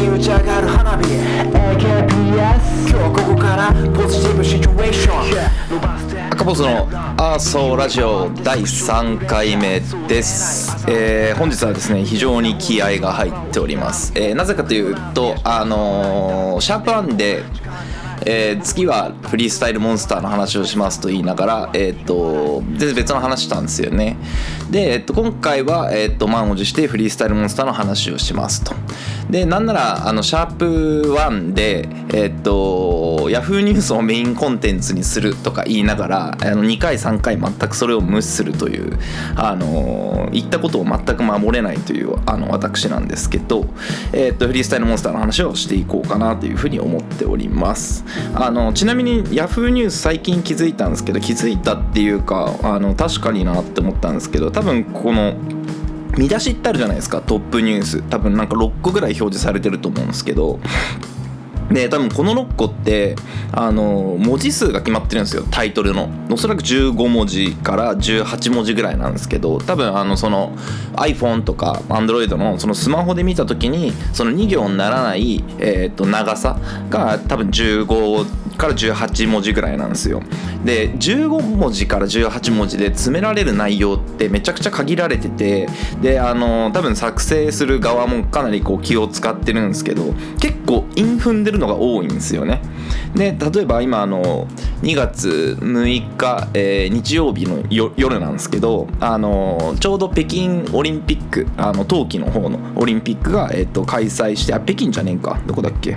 [0.00, 6.30] に打ち上がる花火 AKBS 今日ここからポジティブシチュエーション。
[6.30, 17.42] 赤ポスのアーソーラジオ第3回目です、えー本日はですね非常に気合が入っております、えーなぜかというとあのーシャープワンで
[18.24, 24.16] えー次はフリースタイルモンスターの話をしますと言いながら、えー、と全然別の話したんですよね。
[24.70, 28.74] で、えー、と今回は、えー、と満を持してフリースタイルモンスターの話をしますと
[29.30, 38.98] でなんならあのシャープ1でえっ、とヤフーニュースをメインコンテンツにするとか言いながらあの2回3回全くそれを無視するという
[39.36, 43.66] あの言ったことを全く守れないというあの私なんですけど、
[44.12, 48.04] えっとフリースタイルモンスターの話をしていこうかなというふうに思っております。
[48.34, 55.34] あのちなみにヤフーニュース最近気づいたんですけど気づいたっていうかあの確かになって思ったんですけど多分この
[56.18, 58.02] 見出しってあるじゃないですかトップニュース。
[58.02, 60.58] 多分なんか6個ぐらい表示されてると思うんですけど。
[61.70, 63.14] で多分この6個って
[63.52, 66.08] あの文字数が決まってるんですよタイトルの。
[66.30, 70.56] おそらく15文字から18文字ぐらいなんですけど多分あのその
[70.94, 76.58] iPhone とか Android のそのスマホで見た時にその2行にならない、えー、と長さ
[76.88, 80.20] が多分15から18文字ぐらいなんですよ。
[80.64, 85.68] で15文字から18文字で詰められる内容ってめちゃくちゃ限られてて
[86.02, 92.60] であの多分作成する側もかなりこう気を使ってるんですけど結構韻踏んでるのが多いんですよね。
[93.14, 94.46] で例えば今あの
[94.82, 97.62] 2月6日、えー日曜日の
[97.96, 105.38] 夜なんですけどあのちょうど北京オリンピックあの冬季の方のオリンピックが、えっと開催してあ北京じゃねえか。
[105.46, 105.96] どこだっけ？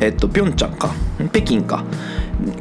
[0.00, 0.90] えっと、ピョンチャンか？
[1.32, 1.84] 北京か？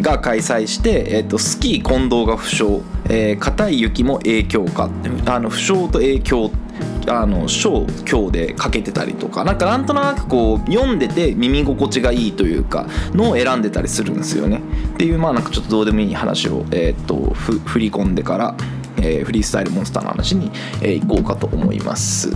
[0.01, 2.81] が開催して、えっと、スキー近藤が負傷。
[3.09, 4.90] えー硬、い雪も影響か？
[5.25, 6.51] あの負傷と影響
[7.07, 9.44] あの小強でかけてたりとか。
[9.44, 14.62] なんかなんとなくこう読んでて耳心地がいいというかのを選んでたりするんですよね。
[14.94, 18.56] っていうまあなんかちょっとどうでもいい話を、えーっと振り込んでから、
[18.98, 20.52] えーフリースタイルモンスターの話に、
[20.82, 22.32] えー行こうかと思います。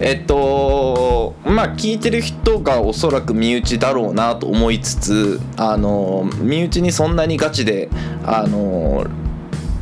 [0.00, 7.88] えっとまあ聞いてる人がおそらく身内だろうなと思いつつあの身内にそんなにガチで
[8.24, 9.06] あの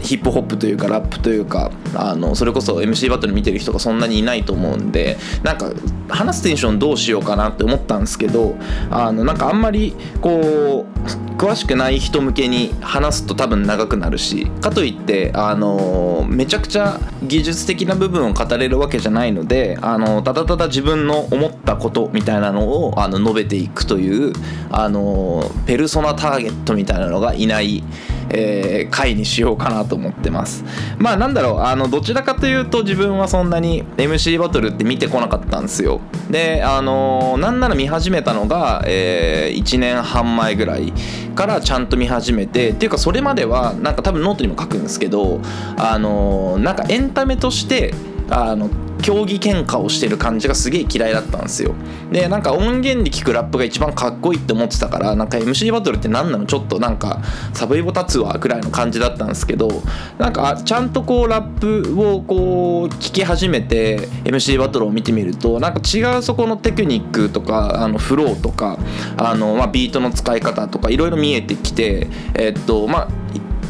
[0.04, 5.72] ヒップホップというかラップというかあのそれこそ MC バトル見てる人がそんなにいないと思うんでなんか
[6.09, 8.54] 話すテンションどうしようかなって思ったんですけど
[8.91, 24.32] あのなんかあんまりこう詳しくない人向けに話すと多分長くなるしかといってあのめちゃくちゃ技術的な部分を語れるわけじゃないのであのただただ自分の思ったことみたいなのをあの述べていくという
[24.71, 27.82] あのペルソナターゲットみたいなのがいない
[28.31, 30.65] えー回にしようかなと思ってます。
[30.99, 36.00] まあなんだろうあのどちらかというと自分はそんなに MC バトルって見てこなかったんですよ。
[36.31, 40.93] であのなんなら見始めたのが、え1年半前ぐらい
[41.34, 45.41] からちゃんと見始めてっていうかそれまではなんか多分ノートにも書くんですけど
[45.77, 47.94] あのなんかエンタメとして
[48.31, 48.71] あの
[49.04, 51.75] 競技喧嘩をしてる感じがすげえ嫌いだったんですよ。
[52.10, 57.20] でなんか音源で聞くラップが一番かっこいいって思ってたからなんか MC バトルって何なのちょっとなんか
[57.53, 59.82] サブイボ立つわくらいの感じだったんですけど
[60.16, 68.78] なんかちゃんとこうラップをこう聞き始めて MC バトルを見てみるとなんか違うそこのテクニックとかあのフローとか
[69.19, 73.09] あの、まあ、ビートの使い方とかいろいろ見えてきてえっとまあ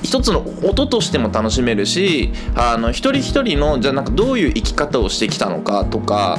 [0.05, 6.39] 一つの音としても楽しめるしあの一人一人のじゃあなんかどういう生き方をしてきたのかとか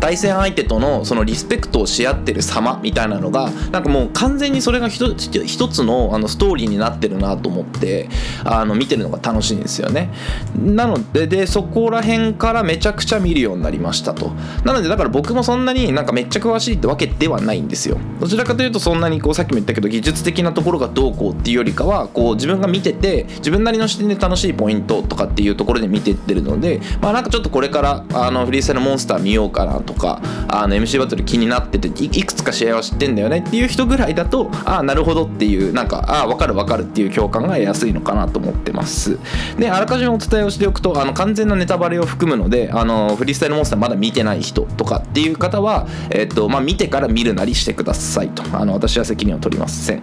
[0.00, 8.08] 対戦相手とのそのリスペクトをし合ってる様みたいなのがなんかもう完全にそれが一つ一つのあのストーリーになってるなと思って
[8.44, 10.12] あの見てるのが楽しいんですよね。
[10.56, 14.32] なのででそこら辺からめちゃくちゃ見るようになりましたと。
[14.64, 17.98] なのでだから僕もそんなになんかめっちゃ詳しいってわけではないんですよ。
[18.20, 39.18] どちらかというとそんなにこうさっきも言ったけど技術的なところがどうこうっていうよりかはこう自分が見てて自分なりの視点で楽しいポイントとかっていうところで見てってるのでまあなんかちょっとこれからあのフリースタイルモンスター見ようかなとかあの MC バトル気になってていくつか試合は知ってんだよねっていう人ぐらいだとああなるほどっていうなんかああ分かる分かるっていう共感が得やすいのかなと思ってます。
[39.58, 48.42] であらかじめお伝えをしておくとあの完全なネタバレを含むのであのフリースタイルモンスターまだ見てない人とかっていう方は、えっとまあ、見てから見るなりしてくださいと。
[48.56, 50.02] あの私は責任を取りません。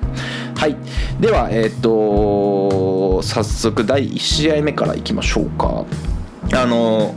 [0.55, 0.77] はい。
[1.19, 5.85] ではえっと早速第1試合目からいきましょうか。
[6.53, 7.15] あの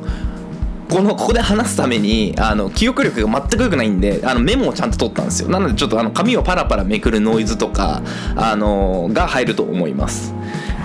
[0.89, 5.49] このここで話すためにあの記憶力が全く良くないんであのメモをちゃんと取ったんですよ。
[5.49, 8.03] なのでちょっとあの紙をパラパラめくるノイズとか
[8.37, 10.33] あのが入ると思います。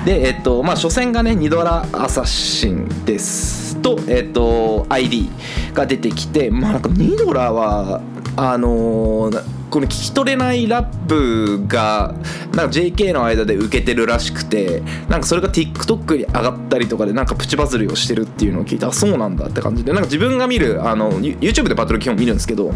[0.05, 5.29] でえっとまあ初戦がねニドラアサシンですとえっと ID
[5.73, 8.01] が出てきてまあなんかニドラは
[8.35, 12.13] あのーこの聞き取れないラップが
[12.53, 22.73] なんか JK の間で受けてるらしくてなんかそれが TikTok に上がったりとかでなんかプチバズりをしてるっていうのを聞いてあそうなんだって感じでなんか自分が見るあの YouTube でバトル基本見るんですけど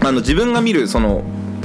[0.00, 1.22] あの自分が見るその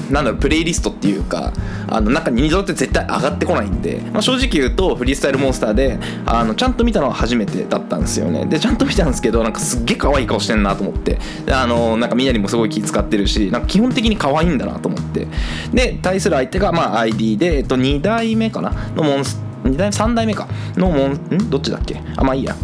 [0.10, 1.54] なんだろうプレイリストっていうか
[1.88, 8.46] あの中に二度って絶対上がってこないんで、まあ、正直言うとフリースタイルモンスターであのちゃんと見たのは初めてだったんですよね。
[8.46, 11.20] でちゃんと見たんですけどなんかすっげえ可愛い顔してんなと思って。
[11.52, 15.28] あのなんかみんなにもすごい気使ってるしなんか基本的に可愛いんだなと思って。
[15.74, 18.72] で対する相手がまあ ID で、えっと、2代目かな？
[18.96, 20.48] のモンス2代3代目か？
[20.76, 21.50] のモンん？
[21.50, 22.02] どっちだっけ？
[22.16, 22.56] あまあいいや。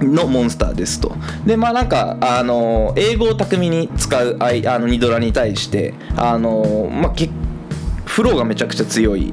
[0.00, 1.16] のモンスターですと。
[1.44, 7.14] でまあなんかあの英語を巧みに使うああのニドラに対してあのまあ
[8.04, 9.32] フローがめちゃくちゃ強い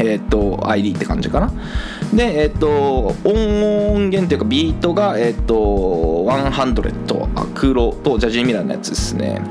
[0.00, 1.52] えっ、と ID って感じかな。
[2.12, 5.54] でえっ、と音源というかビートがえっ、と
[6.26, 9.42] 100アクロとジャジーミラーのやつですね。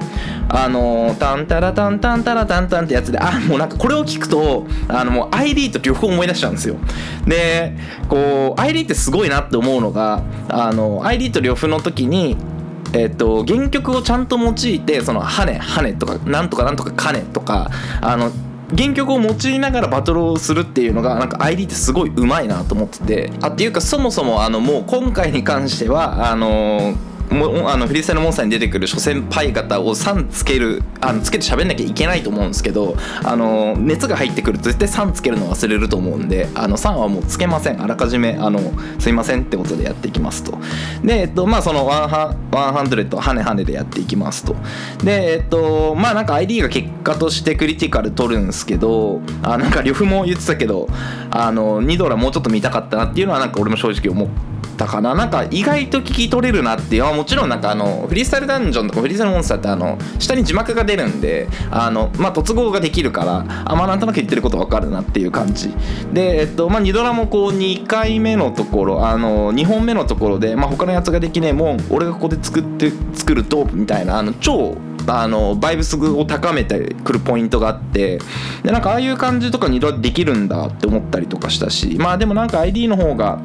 [0.50, 6.78] あのタンタラタンタンタラタンタンってやつであもうなんかこれを聞くとあのもう ID と両方思い出しちゃうんですよ。
[7.28, 7.76] で
[8.08, 12.38] こう ID ってすごいなって思うのがあの ID と両方の時に
[12.94, 17.70] えっと原曲をちゃんと用いてその「ハネハネ」とか「なんとかなんとかカネ」とか
[18.02, 18.32] あの
[18.76, 23.32] 原曲を用いながらバトルをするっていうのがなんか ID ってすごい上手いなと思ってて。
[23.42, 26.94] あっていうかそもそもあのもう今回に関してはあの
[27.30, 37.82] もあのフリースタイルモンスターに出てくる諸先輩方を3つけるあのつけて喋んなきゃいけないと思うんですけどあの熱が入ってくると絶対3つけるの忘れると思うんであの3はもうつけません。
[37.82, 38.60] あらかじめあの
[39.00, 40.58] すいませんってことでやっていきますと。
[41.04, 44.56] でえっとまあそのワンハ100ハネハネでやっていきますと。
[45.04, 50.88] でえっとまあなんか ID が結果としてクリティカル取るんですけどあなんか呂布も言ってたけど
[51.30, 55.16] あの2ドラもうちょっと見たかったなっていうのはなんか俺も正直思ってたかな。
[55.16, 57.08] なんか意外と聞き取れるなっていう。
[57.08, 65.74] のはもちろんなんかあのフリースタイルダンジョンとかフリースタイルモンスターってあの下に字幕が出るんであのまあ突合ができるからあまあなんとなく言ってること分かるなっていう感じ。
[66.14, 74.76] でえっとまあ2ドラもこう2回目のところあの2本目のところでまあ他のやつができねえもん俺がここで作って作るとみたいなあの超
[75.10, 78.20] あのバイブスを高めてくるポイントがあって
[78.64, 83.40] でなんかああいう感じとか2度できるんだって思ったりとかしたしまあでもなんか ID の方が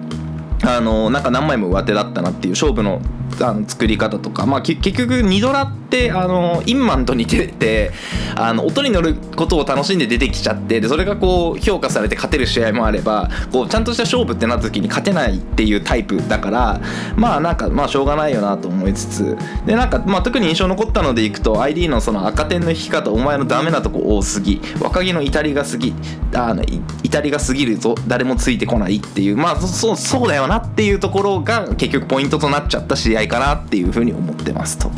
[0.65, 3.01] あのなんか何枚も上手だったなっていう勝負の
[3.41, 7.91] あの作り方とか、まあ、結局2ドラってあのインマンと似てて
[8.37, 16.81] あの音に乗ることを楽しんで出てきちゃってでそれがこう評価されて勝てる試合もあればこうちゃんとした勝負ってなった時に勝てないっていうタイプだから
[17.17, 19.37] まあなんかまあしょうがないよなと思いつつ。
[19.67, 24.61] でなんか、まあ、特に印象残ったのでいくと ID のその赤点の引き方お前のダメなとこ多すぎ。
[24.81, 25.95] 若気の至りが過ぎ。
[26.35, 26.63] あの
[27.03, 27.95] 至りが過ぎるぞ。
[28.07, 29.37] 誰もついてこないっていう。
[29.37, 34.91] まあそそうそうだよなっていうところが結局ポイントとなっちゃった試合かなっていうふうに思ってますと。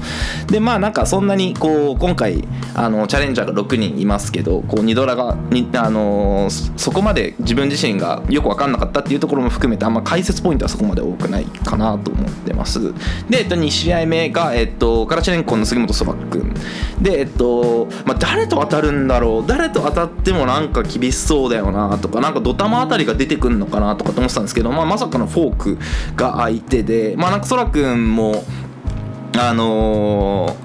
[0.49, 12.93] でまあなんかそんなにこう今回あのチャレンジャーが6人いますけどこうニドラがにあのそそこまで自分自身がよく分かんなかったっていうところも含めてあんま解説ポイントはそこまで多くないかなと思ってます。
[13.29, 16.53] で、えっと、2試合目が、えっと、カラチェンコンの杉本そば君
[17.01, 19.47] でえっと、まあ、誰と当たるんだろう？
[19.47, 25.79] 誰と当たってもなんか厳しそうだよなとかなんかドタマあたりが出てくるのかなとかと思ってたんですけど、まあ、まさかのフォーク
[26.17, 28.45] が相手でまあなんかそら君も
[29.37, 30.65] あのー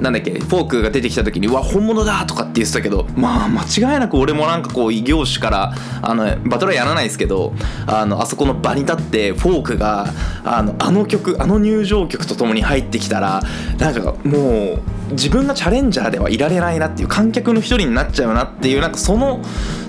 [0.00, 7.52] なんだっけフォークが出てきた時に「うわ本物だ!」とかって言ってたけどまあ間違いなく俺もなんかこう異業種からあのバトルはやらないですけど
[7.86, 10.06] あのあそこの場に立ってフォークが
[10.42, 13.42] あのあの曲あの入場曲とともに入ってきたら
[13.78, 14.78] なんかもう
[15.12, 19.40] 自分がチャレンジャーではいられないなっていう観客の一人になっちゃうなっていうなんかその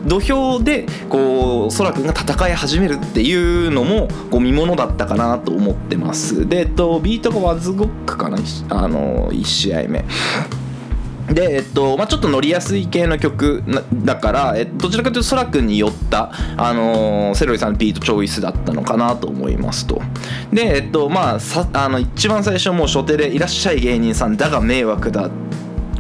[0.06, 6.48] 土俵でこうそらくんが戦い始めるっていうのもこう見ものだったかなと思ってます。
[6.48, 8.38] でとビートがワズゴックかな。
[8.70, 10.06] あの1試合目。
[11.34, 20.02] で、えっとまあ、ちょっと乗りやすい系の曲だから、えどちらかというとそらくんによった、あのーセロリさんのビートチョイスだったのかなと思いますと。
[20.52, 25.30] でえっとまあさあの一番最初もう初手で「いらっしゃい芸人さんだが迷惑だ」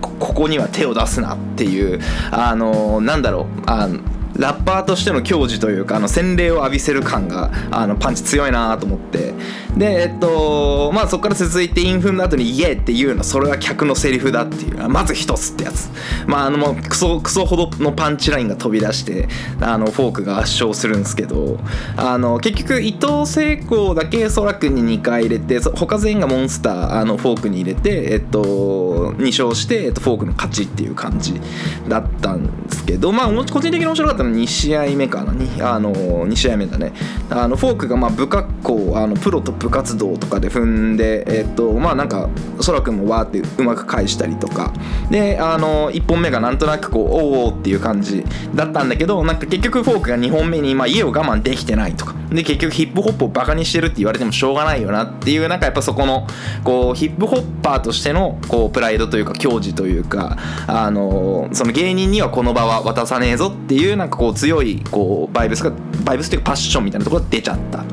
[0.02, 2.00] こここには手を出すなっていう
[2.32, 4.00] あのなんだろうあの
[4.38, 9.34] ラッパーとしての矜持というかあの洗礼を浴びせる感があのパンチ強いなと思って。
[9.78, 14.82] でえっとまあそこから続いてインフンの後に「イエー!」っていうのはそれは客のセリフだっていう。
[14.90, 15.90] まず一つってやつ。
[16.28, 19.28] まああのもうクソクソほどのパンチラインが飛び出して
[19.60, 21.60] あのフォークが圧勝するんですけど
[21.98, 31.40] あの結局伊藤聖子だけ空くんに2回入れてそ他全員がモンスターあのフォークに入れてえっと2勝して、えっと、フォークの勝ちっていう感じ
[31.88, 35.32] だったんですけどまあ個人的に面白かったのは2試合目かな。
[35.32, 36.92] にあの2試合目だね。
[37.30, 42.30] あのフォークがまあ不格好あのプロと部活動とかで踏んでえっとまあなんか
[42.65, 44.74] 空くんもわーってうまく返したりとか。
[45.10, 48.24] であの1本目がなんとなくこうおおっていう感じ
[48.56, 52.15] だったんだけどなんか結局フォークが2本目にまあ家を我慢できてないとか。
[52.32, 56.27] で結局ヒップホップをバカにしてるって言われてもしょうがないよなっていうなんかやっぱそこの
[56.63, 65.74] こうヒップホッパーとしてのこうプライドというか矜持というかあのその芸人にはこの場は渡さねえぞっていうなんかこう強いこうバイブスが
[66.06, 67.84] バイブスというかパッションみたいなところが出ちゃった。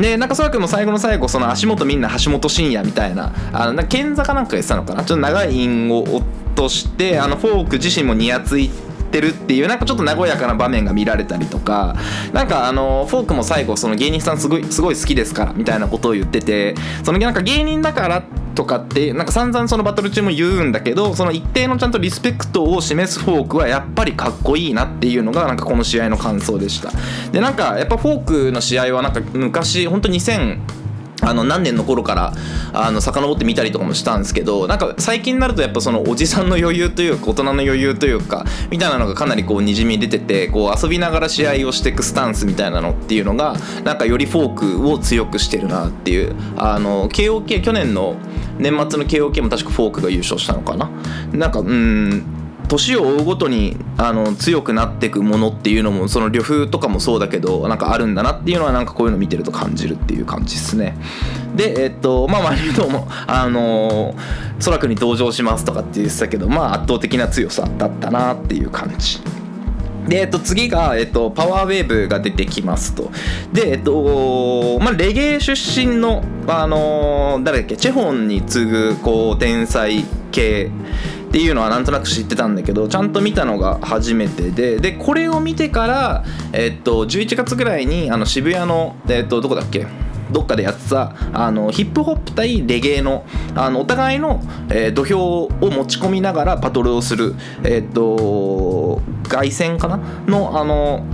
[0.00, 5.04] でなんかそらくも最後の最後その足元みんな橋本真也みたいなあのなんか剣坂なんか言ってたのかな？
[5.04, 11.94] ちょっと長い韻を落としてあのフォーク自身もニヤついてってるっていうなんかちょっと和やかな場面が見られたりとか
[12.32, 18.24] なんかあのフォークも最後その芸人さんすごいすごい好きですからみたいなことを言っててそのなんか芸人だから
[18.56, 26.90] とかってなんか散々そのバトル中も言うんだけどその一定のちゃんとリスペクトを示すフォークはやっぱりかっこいいなっていうのがなんかこの試合の感想でした。
[27.30, 30.58] でなんかやっぱフォークの試合はなんか昔本当2000
[31.26, 32.32] あの何年の頃から
[32.72, 48.16] あの遡ってみたりとかもしたんですけどなんか最近になるとやっぱそのおじさんの余裕というか大人の余裕というかみたいなのがかなりこうにじみ出ててこう遊びながら試合をしていくスタンスみたいなのっていうのがなんかよりフォークを強くしてるなっていうあの KOK 去年の
[48.58, 50.90] 年末の KOK も確かフォークが優勝したのかな？
[51.32, 52.35] なんかうん
[52.68, 60.96] 年を追うごとにあの強くなっていくものっていうのもその呂布とかもそうだけどなんかあるんだなっていうのはなんかこういうの見てると感じるっていう感じですね
[61.54, 64.14] でえっとまあマリノもあの、
[64.64, 69.20] 空くに登場しますとかって言ってたけどまあ圧倒的な強さだったなっていう感じ
[70.08, 73.10] で、えっと、次が、えっと、パワーウェーブが出てきますと。
[73.52, 80.70] で、えっと、まあ、レゲエ出身の、あのー誰だっけ、チェホンに次ぐ、こう、天才系
[81.28, 89.86] っていうのはなんとなく知ってたんだけど、ちゃんと見たのが初めてで、で、これを見てから、えっと、11月ぐらいに、あの、渋谷の、えっと、どこだっけ？
[90.32, 99.98] どっかでやってたあのヒップホップ対レゲエのあのお互いの、えー土俵を持ち込みながらバトルをする、えっと凱旋かな？
[100.26, 101.04] のあの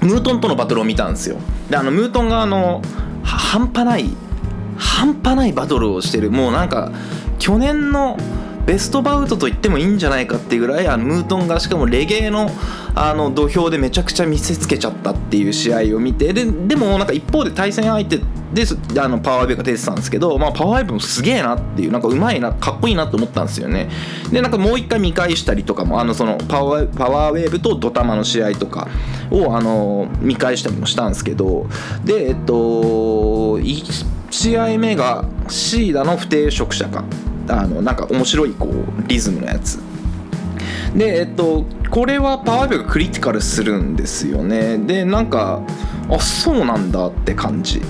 [0.00, 1.36] ムートンとのバトルを見たんですよ。
[1.68, 2.80] であのムートンがあの
[3.22, 4.06] 半端ない
[4.78, 6.30] 半端ないバトルをしてる。
[6.30, 6.90] もうなんか
[7.38, 8.16] 去年の
[8.68, 12.50] ベストバウトと言ってもいいんじゃないかっていうぐらいあのムートンがしかもレゲエの
[12.94, 18.20] あの土俵でめちゃくちゃ見せつけちゃったっていう試合を見てででもなんか一方で対戦相手
[18.52, 23.88] ですあのパワーウェーが出てたんですけど、まあ、パワーウェーブもすげえなっていうなんかうまいなかっこいいなと思ったんですよね。
[24.30, 28.86] でなんかもう一回見返したりとかもあのそのパワーパワーウェーブとドタマの試合とか
[29.30, 31.66] をあの見返したりもしたんですけど
[32.04, 32.52] でえっと
[33.60, 37.02] 1試合目がシーダの不定職者か。
[37.48, 39.78] あのなんか面白いこうリズムのやつ。
[40.94, 44.78] でえっとこれはパワーウェーブがクリティカルするんですよね。
[44.78, 45.62] でなんか
[46.10, 47.82] あそうなんだって感じ。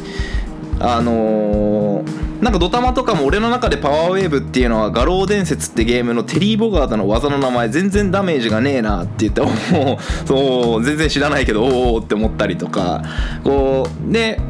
[0.81, 9.47] あのーなんかドタマとかも俺の中でパワーウェーブっていうのは画廊伝説ってゲームのテリー・ボガードの技の名前全然ダメージがねえなって言ってお
[9.95, 13.03] おそう全然知らないけどおおって思ったりとか。
[13.43, 14.41] こうで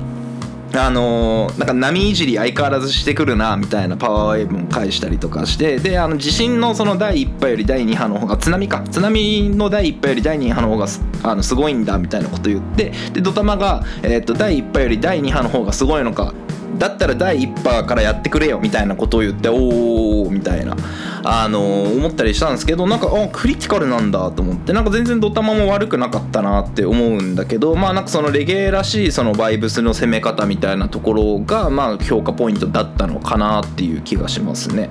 [0.75, 16.35] あのなんか波いじり相変わらずしてくるなみたいなパワーウェーブも返したりとかしてであの地震のその第1波より第2波の方が津波か津波の第1波より第2波の方がすあのすごいんだみたいなこと言ってでドタマが、えー、と第1波より第2波の方がすごいのか
[16.79, 20.77] だったら第1波からやってくれよみたいなことを言っておおみたいな、
[21.25, 34.91] あのー思ったりしたんですけどなんかあクリティカルなんだと思ってなんか全然ドタマも悪くなかったなって思うんだけどまあなんかそのレゲエらしいそのバイブスの攻め方みたいなところがまあ評価ポイントだったのかなっていう気がしますね。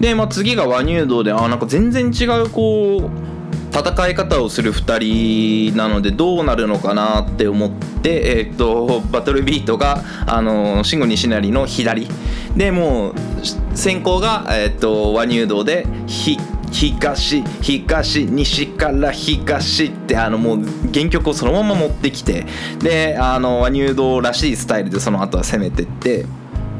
[0.00, 3.41] で、まあ、次が和乳道であなんか全然違うこう
[3.72, 12.08] 戦い方をする2人なのでどうなるのかなって思って、えー、とバトルビートがあの慎吾西成の左。
[12.56, 13.14] でもう
[13.74, 14.46] 先行が、
[15.14, 15.86] 和乳道で
[16.70, 20.58] 東東西から東ってあのもう
[20.92, 22.46] 原曲をそのまま持ってきて
[22.80, 26.26] で和乳道らしいスタイルでその後は攻めてって。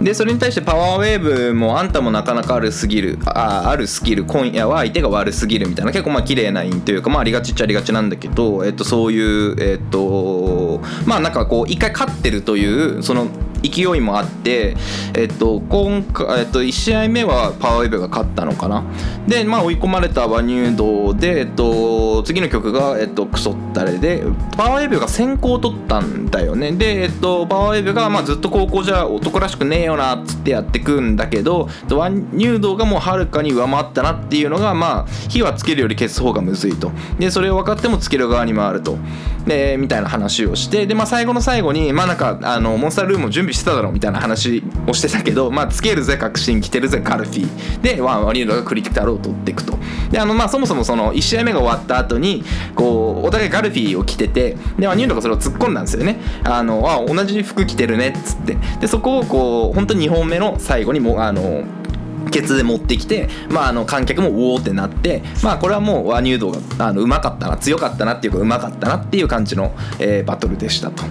[0.02, 13.28] でそれに対してパワーウェーブもあんたもなかなかあるすぎるああるスキル今夜は相手が悪すぎるみたいな結構まあ綺麗なインというかまあありがちっちゃありがちなんだけど、えっと、そういうえっとまあなんかこう一回勝ってるというその
[13.62, 14.76] 勢いもあって、
[15.14, 18.84] えっと今回えっと、1試合目はパワーウェブが勝ったのかな。
[19.26, 24.24] で、まあ、追い込まれた和入道で、えっと、次の曲が、えっと、クソったれで
[24.56, 26.72] パワーウェブが先行取ったんだよね。
[26.72, 36.90] で、えっと、パワーウェブが、まあ、ずっと高校じゃ男らしくねえよなっつってやってくんだけど和入道がもうはるかに上回ったなっていうのが、まあ、火はつけるより消す方がむずいと。
[37.18, 38.98] でそれを分かってもつける側に回ると。
[39.46, 47.80] でみたいな話をしてで、まあ、最後の最後に、まあ、なんかあのモンスタールームを準備してただろみたいな話をしてたけど、まあ、つけるぜ確信来てるぜカルフィー。
[47.80, 49.78] でワンワニードがクリティカルを取っていくと。
[50.10, 52.44] であの、まあ、そもそもその1試合目が終わった後に
[52.74, 56.18] こうお互いガルフィーを着ててでワニュードがそれを突っ込んだんですよね。
[56.44, 58.56] あのあ同じ服着てるねっつって。
[58.80, 61.64] でそこをこう本当に2本目の最後にもあの
[62.32, 66.58] ケツで持ってきて、まあ、あの観客もおおってなって、まあ、これはもう和入道が
[66.88, 71.04] あのうまかったな強かったなっていうかうまかったなっていう感じの、えーバトルでしたと。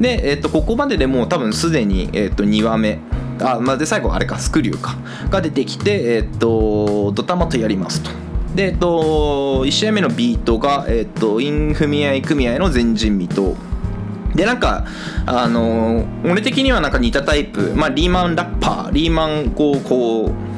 [0.00, 2.98] で、えっとここまででもう多分すでに、えっと2話目
[3.40, 4.96] あ、まあ、で最後あれかスクリューか
[5.30, 8.10] が出てきて、えっとドタマとやりますと。
[8.54, 13.56] で、えっと、1試合目のビートが、えっと、インフミ合い組合の前人未到
[14.34, 14.86] でなんか
[15.26, 20.49] あのー俺的にはなんか似たタイプ、まあ、リーマンラッパーリーマンこうこう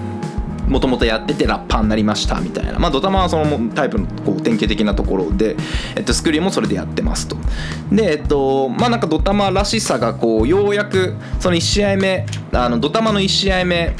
[0.72, 5.54] もともとやっててラッパーになりましたみたいな、まあ、ドタマはそのタイプのこう典型的なところで、
[5.94, 7.36] えっと、スクリューもそれでやってますと。
[7.92, 13.94] でえっとまあなんかドタマらしさがこうようやくその1試合目あのドタマの1試合目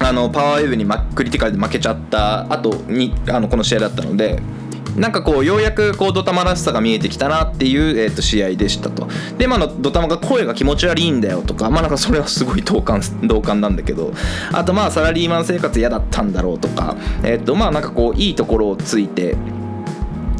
[0.00, 4.40] あのパワーウェーブにまクリティカルで負けちゃった後にあのこの試合だったので
[4.96, 9.08] なんかこうようやくこうドタマらしさが見えてきたなっていう、えー、と試合でしたと。
[9.36, 14.12] でまあのドタマが声が気持ち悪いんだよとかまあなんかそれはすごい 同感同感なんだけど。
[14.52, 19.36] あとまあサラリーマン生活嫌だったんだろうとかえっ、とまあなんかこういいところをついて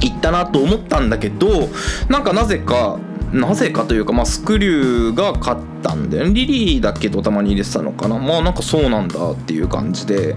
[0.00, 1.68] いったなと思ったんだけど
[2.08, 2.98] なんかなぜか
[3.32, 8.18] なぜかというか、まあ、スクリューが勝ったんだよねリリーだけどたまに入れてたのかな。
[8.18, 10.36] まあなんかそうなんだっていう感じで。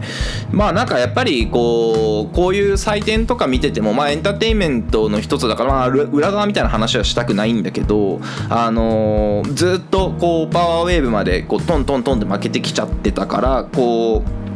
[0.51, 14.50] まあなんかやっぱりこうこういう祭典とか見ててもまあエンターテインメントの一つだから、まあ、裏裏側みたいな話はしたくないんだけどあのーずっとこうパワーウェーブまでこうトントントンって負けてきちゃってたからこう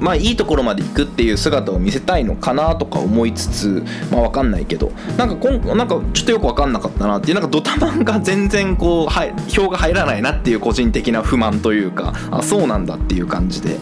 [0.00, 13.78] まあいいところまで行くっていう姿を見せたいのかなとか思いつつまあ分かんないけどなんかなんかちょっとよく分かんなかったなっていうなんかドタマンが全然こうはい票が入らないなっていう個人的な不満というかあそうなんだっていう感じで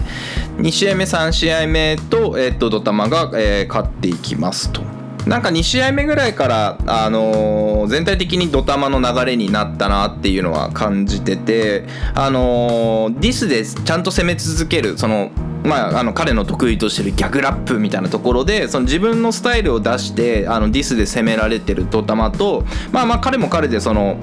[0.58, 4.82] 2試合目3試合目と,、えっとドタマが、えー勝っていきますと。
[5.26, 15.30] なんか2試合目ぐらいから、あのー全体的にドタマの流れになったなっていうのは感じてて、あのーディスでちゃんと攻め続けるその、
[15.64, 24.16] まあ、あの彼の得意としてるギャグラップみたいなところでその自分のスタイルを出してあのディスで攻められてるドタマとまあまあ彼も彼でその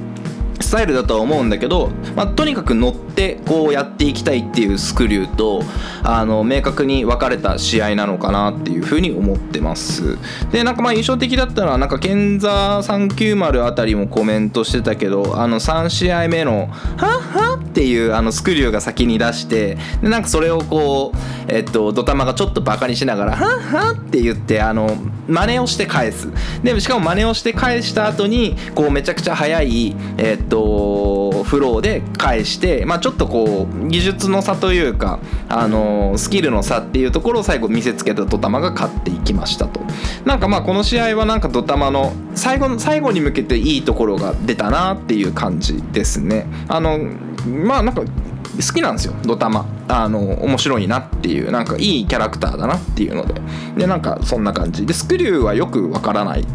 [0.60, 5.64] スタイルだとは思うんだけど、まあ、とにかく乗ってこうやっていきたいっていうスクリューと
[6.04, 10.18] あの明確に分かれた試合なのかなっていうふうに思ってます。
[10.52, 21.18] でなんかまあ印象的だったのはなんか健座390あたりもコメントしてたけどあの3試合目の「はっはっ」っていうあのスクリューが先に出してでなんかそれをこう
[21.48, 26.30] えっとドタマがちょっとバカにしながら「はっはっ」って言ってあの真似をして返す。
[26.64, 39.82] でしかも真似をして返した後にこうめちゃくちゃ速いえっととフローで返してまあちょっとこう技術の差というかあのスキルの差っていうところを最後見せつけたドタマが勝っていきましたと。
[40.26, 46.48] なんかまあこの試合はなんかドタマの最後最後に向けていいところが出たなっていう感じですね。
[46.68, 47.00] あの
[47.48, 53.42] まあなんか好きなんですよドタマあの面白いなっていうなんかいいキャラクターだなっていうので
[53.78, 56.46] でなんかそんな感じでスクリューはよくわからない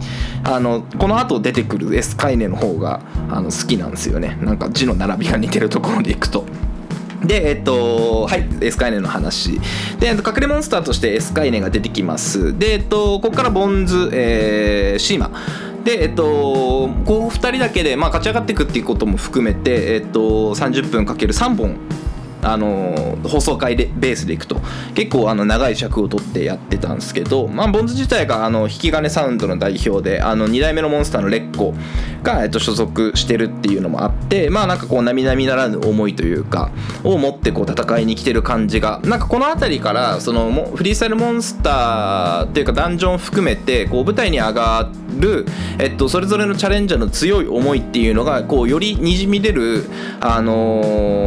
[0.44, 6.44] あのこの後出てくるエスカイネの方があの好きなんですよねなんか字の並びが似てるところでいくと。
[7.24, 9.58] で、えっと、はい、エスカイネの話。
[9.98, 12.58] で、隠れモンスターとしてエスカイネが出てきます。
[12.58, 15.30] で、えっと、ここからボンズ、えーシーマ。
[15.84, 21.78] で、えっと、こう2人だけで、まあ、勝ち上がっていくっていうことも含めて、えっと、30分かける3本
[22.44, 24.60] あの放送回でベースでいくと。
[24.94, 31.74] 結構あの長い尺を取ってやってたんですけど、まあ、ボンズ自体があの引き金サウンドの代表であの2代目のモンスターのレッコ
[32.22, 36.70] が、えっと、所属してるっていうのもあってまあなんかこう並々ならぬ思いというか
[37.02, 45.46] を持ってこう戦いに来てる感じがなんかこの辺りからそのフリースタイルモンスターっていうかダンジョン含めてこう舞台に上がる、
[45.78, 49.84] えっと、それぞれのチャレンジャーの強い思いっていうのがこうよりにじみ出る、
[50.20, 50.82] あの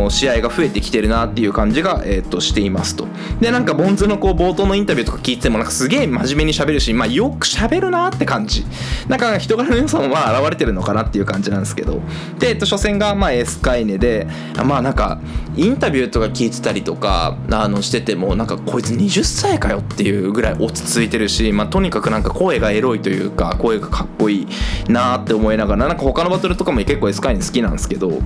[0.05, 3.07] ー試合が増えてきてるるなっていう感じが、えー、としていますと。
[3.41, 8.65] でなんかボンズのこう冒頭のインタビューとか聞いててもなんかすげえ真面目に喋るし、まあ、よく喋るなって感じ。
[9.07, 12.01] なんか人柄の良さもまあ現れてるのかなっていう感じなんですけど。
[12.39, 14.27] で、えっと、初戦がまあエスカイネで
[14.65, 15.19] まあなんか
[15.55, 24.47] インタビューとか聞いてたりとかあのしててもなんかこいつ20歳かよっていうぐらい落ち着いてるし、まあ、とにかくなんか声がエロいというか声がかっこいい
[24.91, 28.19] なって思いながらなんか他のバトルとかも結構エスカイネ好きなんですけど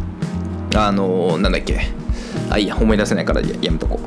[0.75, 2.00] あのなんだっけ
[2.51, 3.99] あいや思い出せないからやめとこ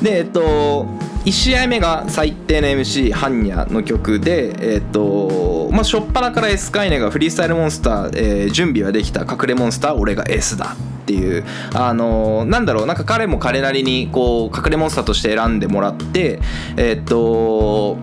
[0.00, 0.04] う。
[0.04, 0.86] でえっと
[1.24, 11.44] 1試合目が最低の MC ハンニャの曲でえっとまあ初っ端から S カイネがフリースタイルモンスター、えー準備はできた隠れモンスター俺が S だっていう。
[11.74, 16.40] あのなんだろうなんか彼も彼なりにこう隠れモンスターとして選んでもらって
[16.76, 17.96] えっと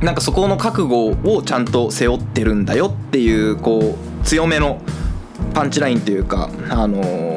[0.00, 4.80] なんかそこの覚悟をちゃんと背負ってるんだよっていうこう強めの
[5.54, 7.32] パンチラインというか、あのー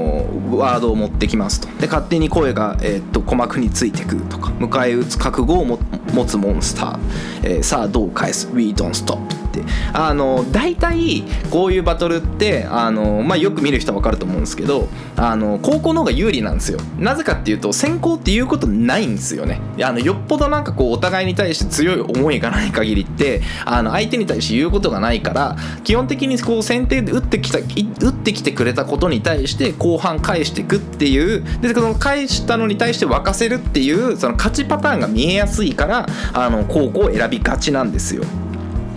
[0.56, 1.68] ワードを持ってきますと。
[1.80, 5.78] で勝手に声が、えーっと鼓膜についてくるとか迎え撃つ覚悟を持
[6.26, 7.00] つモンスター、
[7.44, 9.20] えーさあどう返す？We don't stop
[9.62, 9.72] って。
[9.94, 16.80] あの大体こういうバトルってあの、まあ、よく見る人は分かると思うんですけどあの高校の方が有利なんですよ。
[16.98, 19.62] なぜかっていうと先行っていうことないんですよね。
[19.82, 38.24] あのよっぽどなんかこうお互いに対して強い思いがない限りってあの相手に対して言うことがないから基本的にこう先手で打ってきた打ってきてくれたことに対して後半返していくっていうでその返したのに対して沸かせるっていうその勝ちパターンが見えやすいからあの高校を選びがちなんですよ。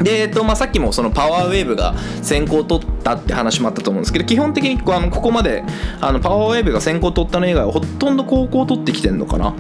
[0.02, 5.64] で、えっとまあ、さっきもそのパワーウェーブが先行取ったって話もあったと思うんですけど基本的にこうあのここまで
[6.00, 9.54] あのパワーウェーブが先行取ったの以外はほとんど高校取ってきてんのかな？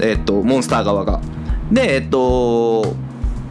[0.00, 1.20] えっとモンスター側が。
[1.72, 2.94] でえっと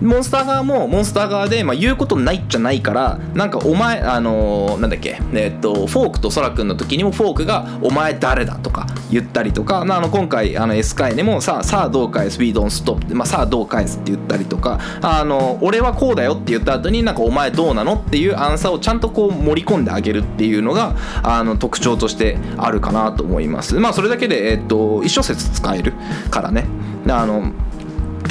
[0.03, 25.93] モンスター側もモンスター側で、まあ、言うことないっちゃないからなんかお前あのーなんだっけえっとフォークとソラ君の時にもフォークが「お前誰だ?」とか言ったりとか、まあ、あの今回あのエスカイネもさあさあどう返す We don't stop、まあ、さあどう返すって言ったりとかあの俺はこうだよって言った後になんかお前どうなのっていうアンサーをちゃんとこう盛り込んであげるっていうのがあの特徴としてあるかなと思いますまあそれだけで、えっと一小節使える
[26.29, 26.65] からね
[27.07, 27.51] あの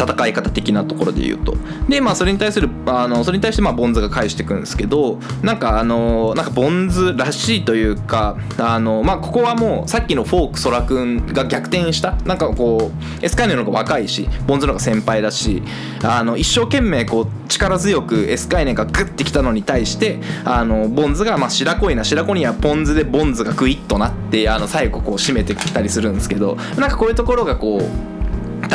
[0.03, 1.57] 戦い方的なところで言うと。
[1.89, 12.13] でまあそれに対するあのそれに対してまあボンズが返していくんですけどなんかあのなんかボンズらしいというかあのまあここはもうさっきのフォークソラ君が逆転した。
[12.25, 15.63] なんかこうエスカイネの方が若いしボンズの方が先輩だし
[16.03, 28.22] あの一生懸命こう力強くエスカイネがグッてきたのに対してあのボンズがまあ白子いな白子にはポン酢でボンズがグイッとなってあの最後こう締めてきたりするんですけどなんかこういうところがこう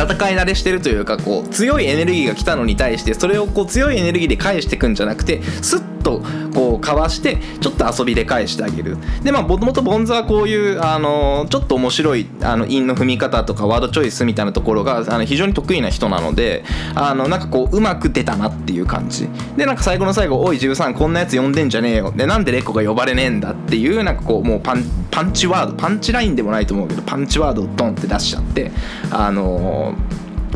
[0.04, 6.22] 戦い慣れしてるというかこう強いエネルギーが来たのに対してそれをこう強いエネルギーで返していくんじゃなくてスッと
[6.54, 8.98] こうかわしてちょっと遊びで返してあげる。
[9.24, 16.64] でまあもともとボンズはこういうあのちょっと面白いあの韻の踏み方とかワードチョイスみたいなところがあの非常に得意な人なので
[16.96, 19.28] あのなんかこううまく出たなっていう感じ。
[19.58, 24.84] でなんか最後の最後「おい13こんなやつ呼んでんじゃねえよ」でなんでレッコが呼ばれねえんだっていうなんかこうもうパン
[25.18, 28.72] パンチワードパンチラインでもないと思うけどパンチワードをドンって出しちゃって
[29.10, 29.96] あの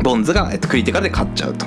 [0.04, 1.66] ボンズが、えっと、クリティカルで勝っちゃうと。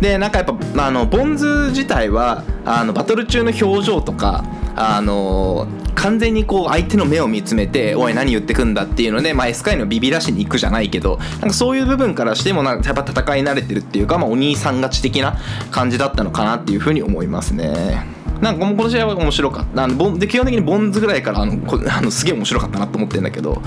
[0.00, 4.44] でなんかやっぱあのボンズ自体はあのバトル中の表情とか
[4.76, 15.36] あの完全にこう相手の目を見つめて「おい何言ってくんだ」っていうので、まあ、エスカイのビビらしに行くじゃないけどなんかそういう部分からしてもなんかやっぱ戦い慣れてるっていうか、まあ、お兄さん勝ち的な
[15.72, 18.15] 感じだったのかなっていうふうに思いますね。
[18.46, 19.82] なんかこの試合は面白かった。
[19.82, 21.58] あので基本的にボンズぐらいからあの
[21.90, 23.60] あのすげえ面白かったなと思ってるんだけど。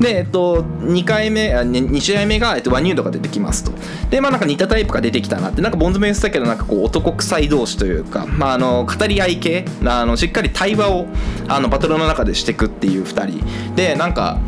[0.00, 3.72] でえっと2回目あ2試合目が、えっと、ワニュードが出てきますと。
[4.08, 5.62] でまあなんか似たタイプが出てきたなって。
[5.62, 9.64] なんかボンズも言ってたけどなんかこう男臭い同士というか、まあ、あの語り合い系。
[9.84, 11.06] あのしっかり対話を
[11.48, 13.74] あのバトルの中でしていくっていう2人。
[13.74, 14.38] でなんか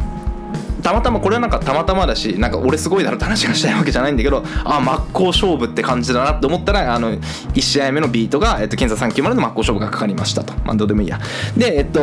[0.82, 10.52] たまたまこれはなんかたまたまだしなんか俺すごいだろって話がしたいわけじゃないんだけどあ真っ向勝負って感じだなって思ったらあの1試合目のビートが、えっと、検査3級までの真っ向勝負がかかりましたと。
[10.64, 11.20] まあどうでもいいや。
[11.56, 12.02] でえっと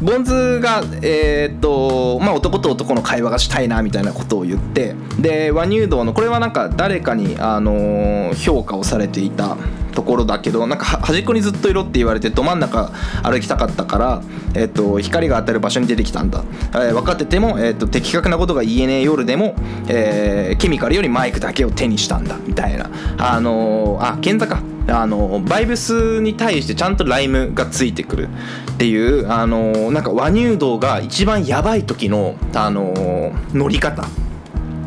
[0.00, 9.56] ボンズが、えーっとまあ、男と男の会話がしたいなみたいなことを言ってで和乳道のこれはなんか誰かに、あの評価をされていた
[9.98, 12.92] ところだけどなんか端っこにずっといろって言われてど真ん中
[13.24, 14.22] 歩きたかったから、
[14.54, 19.56] えーと光が当たる場所に出てきたんだ、えー分かってても、えーと的確なことが言えねえ夜でも、
[19.88, 22.88] えーケミカルよりマイクだけを手にしたんだみたいな。
[23.18, 24.62] あのーあ健太か。
[24.90, 28.28] あのバイブスに対してちゃんとライムがついてくる
[28.72, 34.04] っていうあのなんか和乳道が一番やばい時のあの乗り方。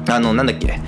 [0.10, 0.80] あのなんだっけ。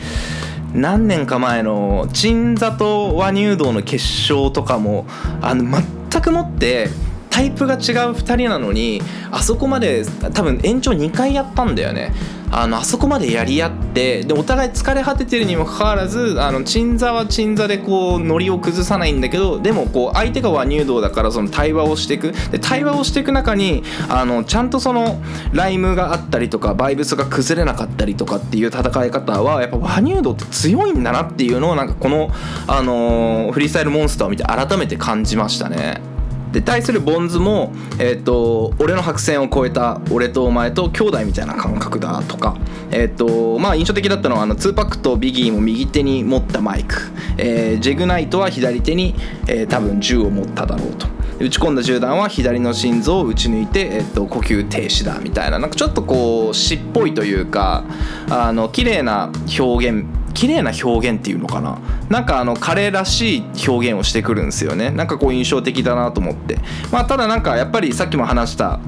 [0.73, 5.05] 何年か前の鎮座と和乳道の決勝とかも
[5.41, 5.63] あの
[6.09, 6.89] 全くもって
[7.33, 7.79] タイプが違う
[8.11, 12.13] 2人なのにあそこまで多分延長2回やったんだよね
[12.51, 25.19] あのあそこまでやり合ってでお互い疲れ果ててるにもかかわらずあの鎮座は鎮座でこうノリを崩さないんだけどでもこう相手が和入道だからその対話をしていくで対話をしていく中にあのちゃんとその
[25.51, 32.29] ライムがあったりとかバイブスが崩れなかったりとかっていう戦い方はやっぱ和入道って強いんだなっていうのをなんかこの、
[32.67, 36.12] あのーフリースタイルモンスターを見て改めて感じましたね。
[36.53, 42.55] で対するボンズも、えー、と俺の白線を越えた俺とお前と兄弟みたいな感覚だとか、
[42.91, 46.95] えーとまあ、印象的だったのはあの2パックとビギーも右手に持ったマイク、
[47.37, 49.15] えージェグナイトは左手に、
[49.47, 51.07] えー多分銃を持っただろうと。
[51.39, 57.83] 打ち込んだ銃弾は左の心臓を撃ち抜いて、えっと呼吸停止だみたいななんかちょっとこう詩っぽいというか
[58.29, 61.79] あの綺麗な表現綺麗な表現っていうのかな？
[62.09, 64.91] なんかあの彼らしい表現をしてくるんですよね。
[64.91, 66.57] なんかこう印象的だなと思って。
[66.91, 68.79] まあただなんかやっぱりさっきも話した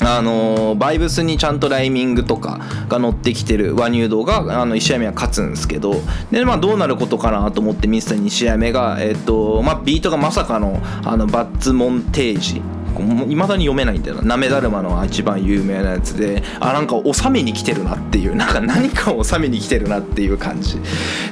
[0.00, 5.94] あのバイブスにちゃんとライミングとかが乗ってきてる和入道があの1試合目は勝つんですけど。
[6.30, 12.60] で、まあ、どうなることかなと思って見てた2試合目が、えっとまあ、ビートがまさかのあのバッツモンテージ
[13.02, 14.22] いまだに読めないんだよな。
[14.22, 20.78] なめだるまの一番有名なやつであなんか収めに来てるなっていうなんか何かを収めに来てるなっていう感じ。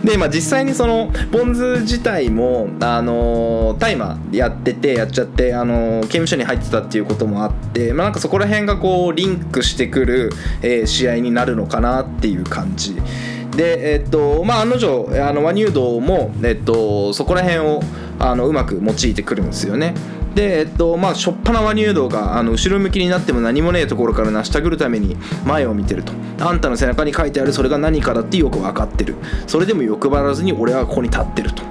[0.04, 10.30] で、まあ、実際にそのボンズ自体もあのタイマーやっててやっちゃってあの刑務所に入ってたっていうこともあって、まあ、なんかそこら辺がこうリンクしてくる、
[10.62, 12.96] えー試合になるのかなっていう感じ。
[13.56, 17.80] でえっとまあ案の定あの和入道も、えっと、そこら辺を
[18.18, 19.94] あのうまく用いてくるんですよね。
[20.34, 26.12] でえっとまあ初っ端和入道があの後ろ向きになっても何もねえところから成し遂げるために前を見てると。
[26.40, 29.16] あんたの背中に書いてあるそれが何かだってよく分かってる。
[29.46, 31.62] それでも欲張らずに俺はここに立ってると。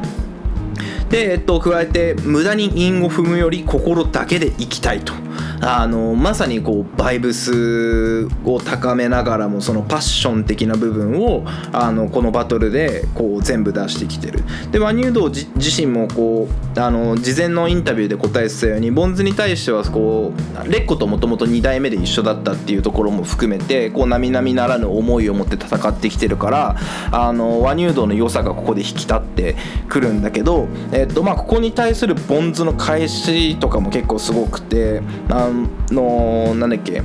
[1.09, 5.13] で、えっと、加えて無駄に韻を踏むより心だけで生きたいと。
[5.61, 14.43] あのまさにこうバイブスを高めながらもそのパッション的な部分をあのこのバトルでこう全部出してきてる。
[14.71, 15.49] でワニュード自
[15.81, 26.75] 身もこうあの事前のインタビューで答えてたようにボンズに対してはこうレッコともともと2代目で一緒だったっていうところも含めてこう並々ならぬ思いを持って戦ってきてるから
[27.11, 29.55] あのワニュードの良さがここで引き立って
[29.87, 37.03] くるんだけど、えっとまあ、ここに対するボンズの返しとかも結構すごくてあのなんだっけ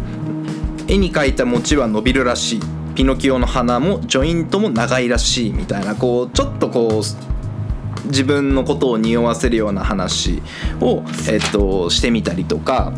[0.88, 2.60] 絵に描いた餅は伸びるらしい。
[2.94, 10.40] ピノキオの鼻もジョイントも長いらしいみたいなこうちょっとこう自分のことを匂わせるような話
[10.80, 12.92] を、えっと、してみたりとか。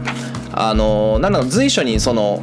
[0.61, 2.43] あのなんだろう随所にその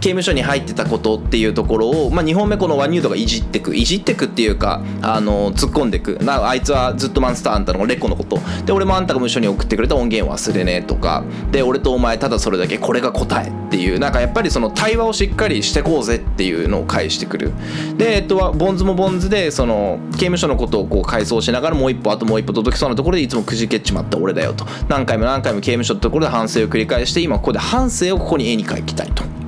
[0.00, 6.18] 刑務所に入ってたことっていうところを、まあ、2本目このワニュードがいじってくいじってくっていうかあの突っ込んでく。
[6.22, 8.38] なあいつはずっとマンスターあんたのレコのこと。
[8.64, 11.24] で俺もあんたが無所に送ってくれた音源忘れねえとか。
[11.52, 13.98] で俺とお前ただそれだけこれが答えっていう。
[13.98, 17.52] なんかやっぱりその対話をしっかりしてこうぜっていうのを返してくる。
[17.98, 24.64] で、えっとは、ボンズもボンズでその刑務所のことをこう回想しながらもう一歩あともう一歩届きそうなところでいつもくじけっちまった俺だよと。
[24.88, 29.39] 何回も何回も刑務所ってところで反省を繰り返して今ここで反省をここに絵に描きたいと。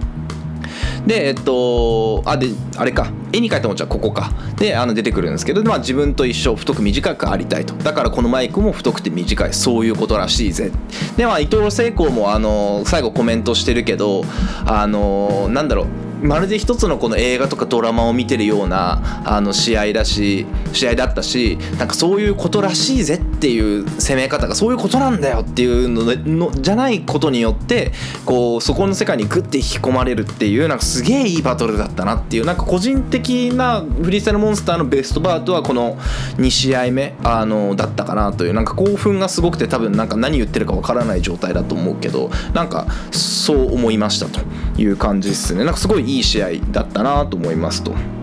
[1.07, 3.11] でえっとあであれか。
[3.35, 4.31] 絵に描いたもんじゃここか。
[4.57, 7.75] であの出てくるんですけど、まあ、自分と一緒太く短くありたいと。
[7.75, 9.55] だからこのマイクも太くて短い。
[9.55, 10.71] そういうことらしいぜ。
[11.17, 14.25] でまあ伊藤聖光もあの最後コメントしてるけど
[14.67, 15.87] あのなんだろう。
[16.23, 27.91] まるで一つのこの映画とかドラマを見てるようなあの試合だし試合だったしなんかそういうことらしいぜってていう攻め方がそういうことなんだよっていうのでのじゃないことによって
[28.25, 35.97] こうそこの世界にグッて引き込まれるっていうなんかすげえいいバトルだったなっていうなんか個人的なフリースタイルモンスターのベストバートはこの
[36.37, 44.39] 2試合目あのだったかなというなんか興奮がすごくて多分なんか何言ってるかわからない状態だと思うけどなんかそう思いましたと
[44.81, 48.22] いう感じですねなんかすごいいい試合だったなと思いますと。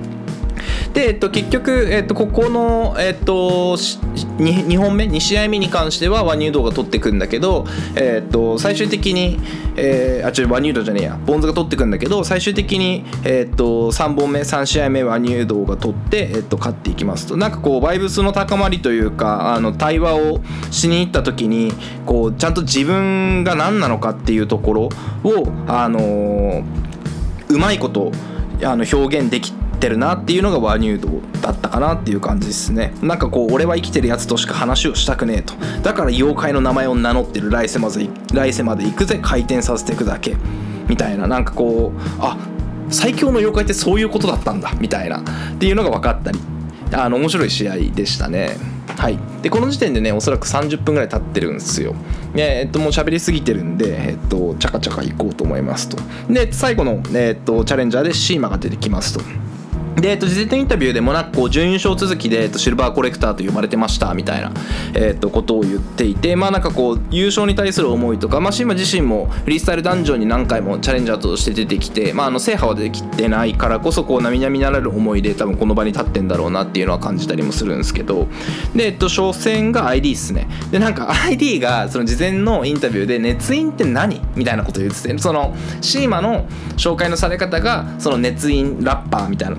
[0.93, 9.39] で、えっと、結局、えっと、ここの、えっと、2本目2試合目に関してはワニュードが取ってくんだけど、えっと、最終的に、
[9.75, 11.19] えー、あ違うワニュードじゃねえや。
[11.25, 17.37] ボンズが取ってくんだけど最終的に、えっと、3本目3試合目ワニュードが取って、えっと、勝っていきますと。
[17.37, 21.71] なんかこうバイブスの高まりというかあの対話をしに行った時に
[22.05, 24.81] こうちゃんと自分が何なのかっていうところ
[25.23, 26.89] をあのー
[27.49, 28.11] うまいこと
[28.63, 32.93] あの表現できててるなっていうのがワニュードだったかなっていう感じですね。
[33.01, 35.53] なんかこう俺は生きてるやつとしか話をしたくねえと。
[35.81, 40.35] だから妖怪の名前を名乗ってる来世まで来世まで行くぜ回転させていくだけ。
[40.87, 41.27] みたいな。
[41.27, 42.37] なんかこうあ
[42.89, 44.73] 最強の妖怪ってそういうことだったんだ。
[44.79, 45.19] みたいな。
[45.19, 45.23] っ
[45.59, 46.39] ていうのが分かったり。
[46.91, 48.57] あの面白い試合でしたね。
[48.97, 49.19] はい。
[49.41, 51.95] でこの時点でねおそらく30分ぐらい経ってるんですよ。
[52.35, 55.97] えっともう喋りすぎてるんで、えっとチャカチャカいこうと思いますと。
[56.29, 59.23] で最後の、えっとチャレンジャーでシーマが出てきますと。
[59.95, 64.51] で、えっと、事前インタビューでもなんかこう準優勝続きで、えっと、シルバーコレクターと呼ばれてましたみたいな、
[64.93, 78.27] えっと、ことを言っていてまあなんかこう優勝に対する思いとか、まあ、シーマ自身もフリースタイルダンジョンに何回もチャレンジャーとして出てきて、まあ、あの制覇はできてないからこそこう並々ならぬ思いで多分この場に立ってんだろうなっていうのは感じたりもするんですけど
[78.75, 80.47] で、えっと、初戦が ID っすね。
[80.71, 84.21] でなんか ID がその事前のインタビューで熱印って何？
[84.35, 86.47] みたいなことを言っててそのシーマの
[86.77, 89.57] 紹介のされ方がその熱印ラッパーみたいな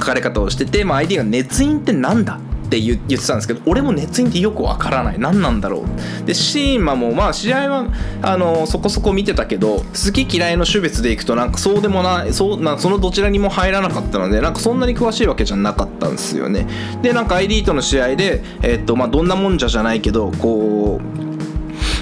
[0.00, 2.40] 書かれ方をしてて、まあ、ID が熱印ってなんだ？
[2.66, 5.18] って言ってたんですけど俺も熱印ってよくわからない。
[5.18, 5.84] 何なんだろ
[6.22, 6.24] う？
[6.24, 7.86] でシーンマもまあ試合は
[8.22, 16.68] あのそこそこ見てたけど好き嫌いの種別でいくとなんかそうでもないそうなそのどちらにも入らなかったのでなんかそんなに詳しいわけじゃなかったんですよね。
[17.02, 21.00] でなんか ID との試合で、えっとまあ、どんなもんじゃじゃないけどこ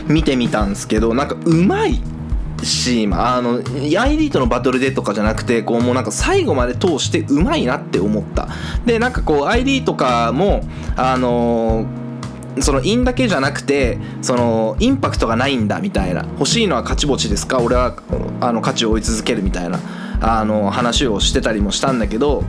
[0.06, 1.98] う見てみたんですけどなんかうまい
[2.64, 3.60] し、まあ、の
[3.98, 8.48] ID とのバトルでとかじゃなくてこうもうなんか最後まで通してうまいなって思った。
[8.84, 10.62] でなんかこう ID とかも
[10.96, 11.86] あの
[12.60, 16.22] そのインだけじゃなくてそのインパクトがないんだみたいな。
[16.38, 17.60] 欲しいのは勝ち星ですか？
[17.60, 17.96] 俺は
[18.40, 19.78] あの価値を追い続けるみたいな
[20.20, 22.42] あの話をしてたりもしたんだけど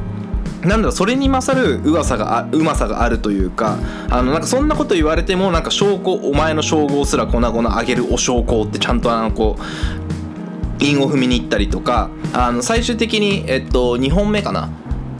[0.61, 3.77] なんだろそれに勝る噂があうまさがあるというか
[4.09, 14.69] あのなんかそんなこと言われてもなんか証拠お前の称号すら粉々あげるお証拠ってちゃんとあのこう韻を踏みに行ったりとかあの最終的に、えっと、2本目かな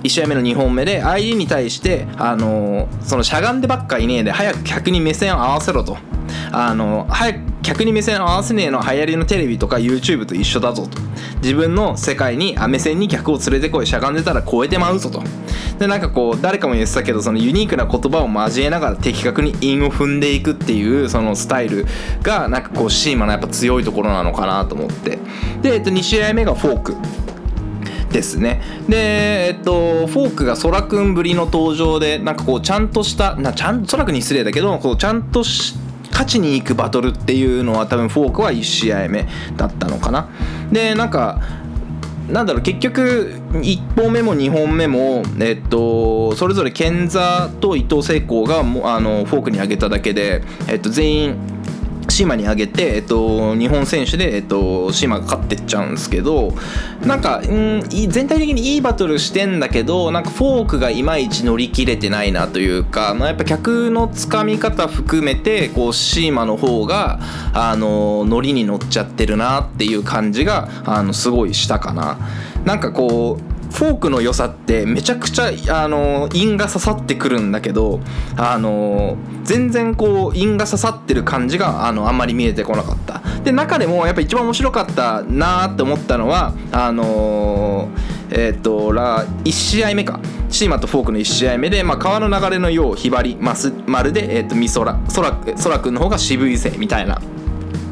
[0.03, 5.97] 1試合目の2本目で ID に対して、あのそのしゃがんでばっかいねえで早く客に目線を合わせろと。
[6.51, 10.97] あの早く客に目線を合わせねえの流行りのテレビとか YouTube と一緒だぞと。
[11.41, 15.21] 自分の世界にあ目線に客を連れてこいしゃがんでたら超えてまうぞと。
[15.77, 21.85] でなんかこう誰かも言ってたけどそのユニークな言葉を交えながら的確に韻を踏んでいくっていうそのスタイル
[22.21, 25.19] がなんかこうシーマのやっぱ強いところなのかなと思って。
[25.61, 26.95] で、えっと、2試合目がフォーク。
[28.11, 28.59] ですね。
[28.87, 40.29] でえっとフォークがソラくんぶりの登場でなんかこうちゃんとしたなちゃんソラくんに失礼だけどこうちゃんとした勝ちに行くバトルっていうのは多分フォークは1試合目だったのかな。
[40.71, 41.41] でなんか
[42.29, 51.58] なんだろう結局1本目も2本目も、えっと、それぞれ健座と伊藤聖光がもあのフォークに上げただけで、えっと、全員
[52.09, 56.53] シーマに上げて、えっと、日本選手で、えっと、シーマが勝ってっちゃうんですけど
[57.05, 67.19] なんか、ん、全体的にいいバトルしてんだけどなんかフォークがいまいち乗り切れてないなというか、まあ、やっぱ客のつかみ方含めてこうシーマの方が
[67.53, 72.17] あの乗りに乗っちゃってるなっていう感じがあのすごいしたかな。
[72.65, 77.99] なんかこうフォークの良さってめちゃくちゃあの韻が刺さってくるんだけど
[78.35, 83.21] あの全然こう韻が刺さってる感じがあのあんまり見えてこなかった。
[83.43, 87.89] で中でもやっぱ一番面白かったなーって思ったのはあの
[88.31, 90.19] えっ、とら1試合目か。
[90.49, 93.53] シーマとフォークの1試合目で、まあ、川の流れのようひばりま
[94.01, 94.95] るで、えー、と美空。
[95.13, 97.21] 空空くんの方が渋いぜみたいな。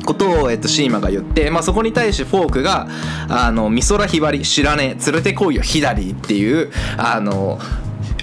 [0.07, 2.87] ことを、えっと、シーマが言って、まあ、そこに対してフォークが
[3.29, 7.59] 「あの美空ひばり知らねえ連れてこいよヒダリー」っていうあの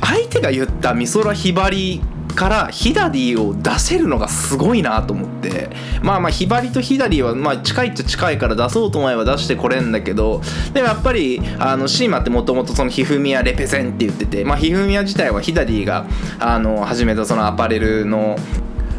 [0.01, 2.01] 相手が言った美空ひばり
[2.35, 5.71] からヒダリーを出せるのがすごいなと思って
[6.03, 10.41] まあまあひばりとヒダリーはまあ近いっちゃ近いから出そうと思えば出してこれんだけど
[10.73, 16.07] でもやっぱりあのシーマってもともとそのひふみやレペゼンって言っててまあひふみや自体はヒダリーが
[16.41, 18.37] あの始めたそのアパレルの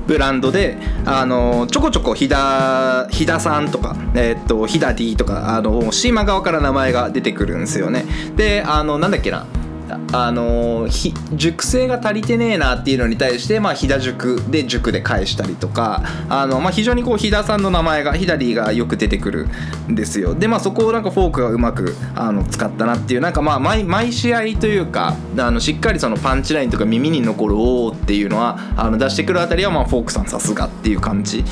[0.08, 8.06] ブランドであのちょこちょこひだひださんとか、えーっとひだ D とかあのシーマ側から名前が出てくるんですよね。
[8.36, 9.46] であのなんだっけな
[10.12, 10.88] あの
[11.34, 19.48] 熟成が足りてねえなっていうのに対して、まあ、飛騨塾で塾で返したりとかあの、まあ、非常にこう飛騨さんの名前がヒダリーがよく出てくる
[19.89, 20.36] んですよ。
[20.36, 31.43] でまあそこをなんかフォークがうまくあの使ったなっていうなんかまあ毎毎試合というかあのしっかりそのパンチラインとか耳に残る「おー」っていうのはあの出してくるあたりはまあフォークさんさすがっていう感じ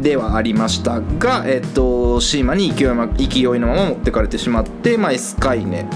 [0.00, 5.86] ではありましたが、えっと、シーマに勢い,、勢いのまま持ってかれてしまって、まあ、エスカイネ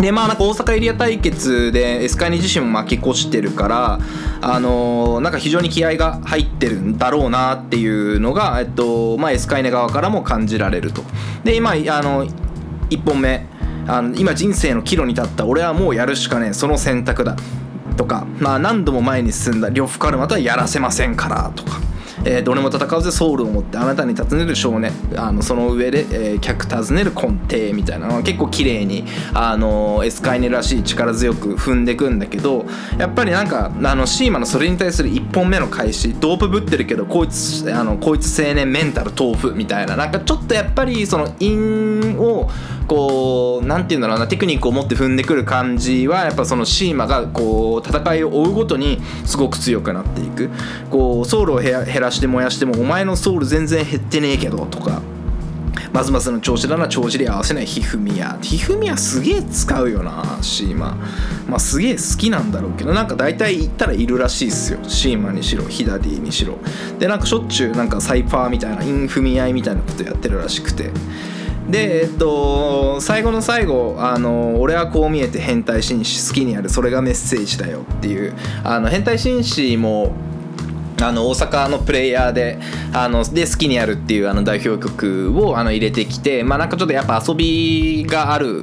[0.00, 3.98] でまあなんか大阪エリア対決でエスカイネ自身も負け越してるから
[4.40, 11.02] あのーなんか非常に気合が入ってるんだろうなっていうのが、えっとまあ、エスカイネ側からも感じられると。
[11.42, 12.26] で今あの
[12.90, 13.46] 1本目
[13.88, 17.36] あの今人生の岐路に立った俺はもうやるしかねえその選択だ
[17.96, 21.87] とか、まあ、何度も前に進んだ呂布カルマとはやらせませんからとか。
[22.24, 24.92] えーどれも戦うぜソウルを持ってあなたに尋ねる少年。
[25.16, 29.04] あのその上で、えー客尋ねる根底みたいなのは結構綺麗に
[29.34, 32.64] あのエスカイネらしい力強く踏んでくんだけど
[32.98, 42.48] やっぱりなんかあのシーマのそれに対する1本目の開始ドープぶってるけどこいつあのこいつ青年メンタル豆腐みたいななんかちょっとやっぱりその韻を
[42.86, 50.50] こうなんていうんだろうなテクニックを持って踏んでくる感じはやっぱそのシーマがこう戦いを追うごとにすごく強くなっていく。
[50.90, 55.02] こうソウルを減ららして燃やしてもお前のソウル全然減ってねえけどとか。
[55.92, 57.66] ますますの調子だな調子で合わせない。
[57.66, 58.38] ひふみや。
[58.42, 60.98] ひふみやすげえ使うよなシーマ。
[61.48, 64.80] まあすげえ好きなんだろうけどなんか大体言ったらいるらしいっすよ。
[64.82, 66.58] シーマにしろヒダディにしろ。
[66.98, 70.90] でなんかしょっちゅうなんかサイファーみたいなインフミ合いみたいなことやってるらしくて。
[71.70, 76.68] でえっと最後の最後あの「俺はこう見えて変態紳士好きにやる。
[76.68, 78.34] それがメッセージだよ」っていう。
[78.64, 80.12] あの変態紳士も
[81.00, 82.58] あの大阪のプレイヤーで
[82.92, 88.62] あので好きにやるっていうあの代表曲をあの入れてきてまあなんかちょっとやっぱ遊びがある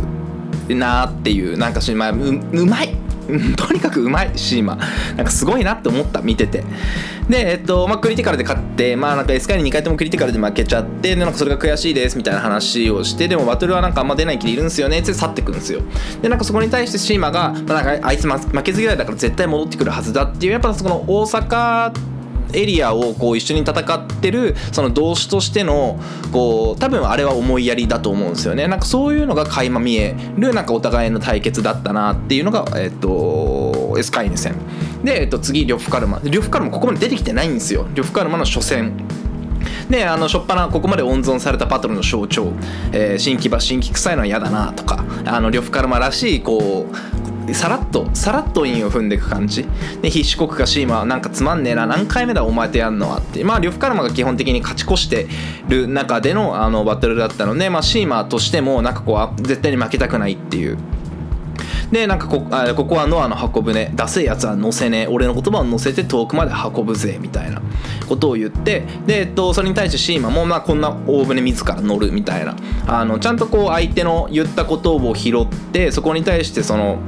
[0.69, 3.05] なっていうなんかし、まあ、ううまい。
[3.57, 4.77] とにかくうまいシーマ
[5.15, 6.63] なんかすごいなって思った見てて。
[7.27, 15.81] でえっとまあクリティカルで勝ってまあなんかエスカイに2回ともクリティカルで負けちゃってでなんかそれが悔しいですみたいな話をしてでもバトルはなんかあんま出ない気でいるんですよねって去ってくんですよ。
[16.21, 22.14] でなんかそこに対してシーマが、まあ、なんかあいつ負けず嫌いだから絶対戻ってくるはずだっていうやっぱそこの大阪
[22.55, 25.99] エリアをこう一緒に戦ってるその同志としての
[26.31, 28.67] こう多分あれは思いやりだと思うんですよね。
[28.67, 34.55] なんかそういうのが垣間見えるなんかお互いの対決だったなっていうのがえっとエスカイネ戦。
[35.03, 36.19] で、えっと、次リョフカルマ。
[36.23, 37.87] リョフカルマここまで出てきてないんですよ。
[37.93, 38.93] リョフカルマの初戦。
[39.89, 42.51] であの初っ端ここまで温存されたバトルの象徴、
[42.91, 45.05] えー新規場新規臭いのは嫌だなとか。
[45.25, 49.65] あの呂布カルマらしいこうさらっとさらっと韻を踏んでいく感じ。
[50.01, 53.43] で必死国かシーマなんかつまんねえな何回目だお前とやんのはって。
[53.43, 55.27] まあ呂布カルマが基本的に勝ち越して
[55.67, 60.77] る中でのあのバトルだったので、まあ、シーマとしてもなんかこう絶対に負けたくないっていう。
[61.91, 65.07] でなんかこあここはノアの箱舟出せえやつは乗せねえ。
[65.07, 67.61] 俺の言葉を乗せて遠くまで運ぶぜみたいな。
[68.05, 68.85] ことを言って。
[69.05, 72.55] で、えっと、それに対してシーマもまあこんな大船自ら乗るみたいな。
[72.87, 76.99] あのちゃんとこう相手の言ったことを拾ってそこに対してその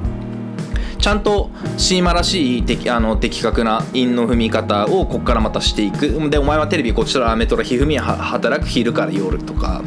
[0.99, 6.29] ちゃんとシーマらしい的あの的確な韻の踏み方をここからまたしていく。
[6.29, 9.83] でお前はテレビこっちとらアメトラひふみは働く昼から夜とか、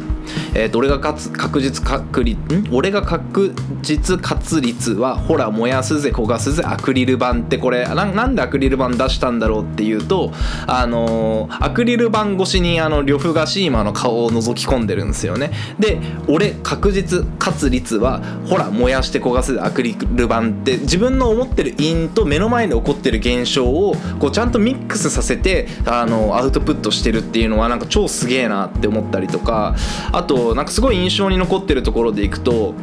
[0.53, 2.67] えー、と俺が勝つ確実確率ん？
[2.71, 7.85] 俺が確実確率はほら燃やすぜ焦がすぜアクリル板ってこれ。
[7.85, 10.31] ななんでアクリル板出したんだろうっていうと
[10.67, 15.51] あのーアクリル板越しにあの呂布がシーマの顔を覗き込んでるんですよね。
[15.79, 29.75] で俺確実かつ率はほら燃やして焦がすぜアクリル板って自分の思ってる因と目の前で起こってる現象をこうちゃんとミックスさせてあのアウトプットしてるっていうのはなんか超すげえなって思ったりとか
[30.11, 32.73] あとなんかすごい印象に残ってるところでいくと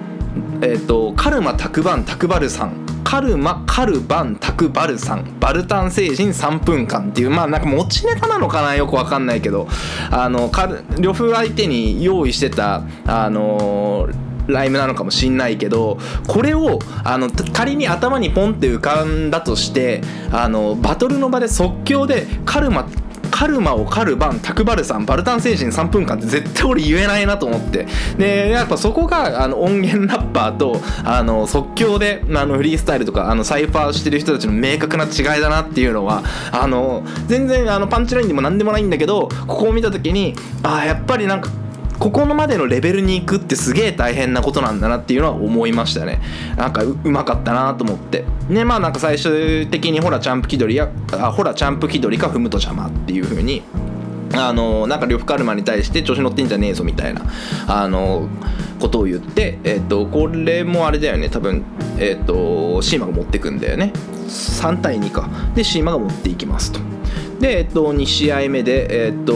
[0.60, 2.86] えっ、とカルマタクバンタクバルさん。
[3.04, 5.38] カルマカルバンタクバルさん。
[5.40, 9.66] バルタン星人3分間っていうまあなんか持ちネタなのかなよくわかんないけど。
[10.10, 10.50] あの
[10.98, 14.08] 呂布相手に用意してたあの
[14.48, 20.00] ライムなのかもしんないけどこれをあの仮に頭にポンって浮かんだとして
[20.32, 22.88] あのバトルの場で即興でカルマ
[23.30, 27.86] カルマをカルバンタクバルさんバルタン星人3分間って絶対俺言えないなと思って。
[28.16, 36.22] でやっぱそこがあの音源ラッパーとあの即興であのフリースタイルとかあのサイファーしてる人たちの明確な違いだなっていうのは
[36.52, 41.50] あの全然あのパンチラインでも何でもないんだけどここを見た時にああやっぱりなんか
[41.98, 46.20] ここのまでのレベルに行くってすげえ大変なことなんだなっていうのは思いましたね。
[46.56, 48.24] なんかうまかったなと思って。
[48.48, 53.62] ねまあなんか最終的にほらチャンプ気取りやあほらチャンプ気取りか踏むと邪魔っていう風に
[54.34, 57.22] あのなんか呂布カルマに対して調子乗ってんじゃねえぞみたいな
[57.66, 58.28] あの
[58.78, 61.28] ことを言って、えっとこれもあれだよね。
[61.28, 61.64] 多分、
[61.98, 63.92] えっとシーマが持ってくんだよね。
[64.28, 65.28] 3対2か。
[65.54, 66.80] でシーマが持っていきますと。
[67.40, 69.34] で、えっと、2試合目で、えっと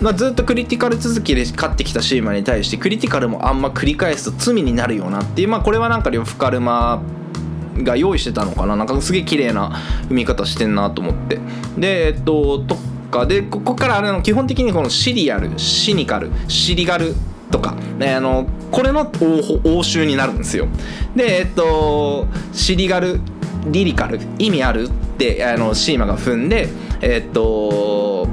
[0.00, 7.02] まあ、ずっとクリティカル続きで勝ってきたシーマに対してクリティカルもあんま繰り返すと罪になるよなっていう、まあ、これはなんか呂布カルマ
[7.78, 8.76] が用意してたのかな。
[8.76, 9.70] なんかすげえ綺麗な
[10.08, 11.38] 踏み方してんなと思って。
[11.78, 12.76] でえっとと
[13.10, 17.14] かでここからあの基本的にこのシリアルシニカルシリガル
[17.50, 19.08] とか、ね、あのこれの応応
[19.82, 20.68] 酬になるんですよ。
[21.14, 23.20] でえっとシリガル
[23.66, 26.68] リリカル意味あるってあのシーマが踏んで
[27.00, 28.26] えっと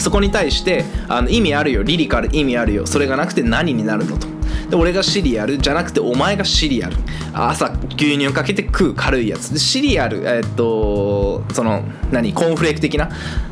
[0.00, 4.26] そこに対してあの意味あるよリリカル意味あるよそれがなくて何になるのと。
[4.68, 6.96] で俺がシリアルじゃなくてお前がシリアル。
[7.32, 9.52] 朝牛乳かけて食う軽いやつ。
[9.52, 13.10] でシリアルえっとその何コーンフレーク的な？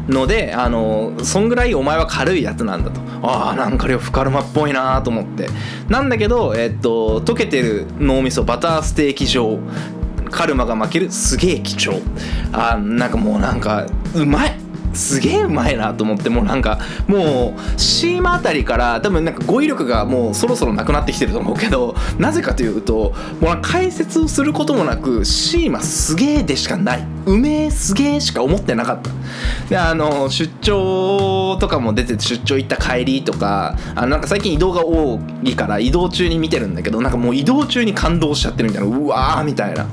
[0.08, 3.00] のであのそんぐらいお前は軽いやつなんだと。
[3.22, 5.48] ああなんか呂布カルマっぽいなと思って。
[5.88, 9.58] なんだけど、えっと、溶けてる脳みそバターステーキ状。
[10.30, 12.00] カルマが負けるすげえ貴重。
[12.52, 14.54] あーなんかもうなんかうまい！
[14.94, 27.06] すげえうまいなと思ってもうなんかもうシーマあたりから多分なんか語彙力がもうそろそろなくなってきてると思うけどなぜかというともう解説をすることもなくシーマすげえでしかない。
[27.26, 29.10] うめえすげえしか思ってなかった。
[29.68, 38.96] であの出張とかも出てて出張行った帰りとかあなんか最近移動が多いから移動中に見てるんだけどなんかもう移動中に感動しちゃってるみたいな。
[38.96, 39.86] うわーみたいな。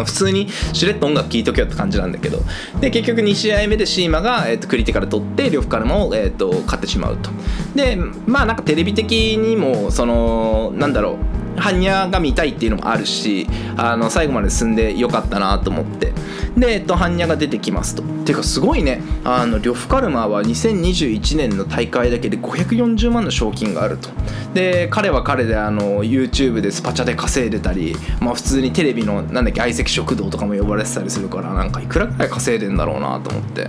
[0.04, 2.42] 普通にしれっと音楽聴いとけよって感じなんだけど。
[2.80, 7.30] で結局2試合目でシーマが、えー、とクリティカル取って呂布カルマを、えー、と勝ってしまうと。
[7.74, 11.43] でまあなんかテレビ的にもそのなんだろう。
[11.56, 13.46] 般若が見たいっていうのもあるし
[13.76, 16.12] あの最後まで進んでよかったなと思って。
[16.56, 18.02] で、えっと、般若が出てきますと。
[18.02, 19.00] っていうかすごいね。
[19.24, 24.10] あの呂布カルマは2021年の大会だけで540万の賞金があると。
[24.54, 33.68] で彼は彼であの YouTube でスパチャで稼いでたり、まあ、普通にテレビのなんだっけ相席食堂とかも呼ばれてたりするからなんかいくらぐらい稼いでんだろうなと思って。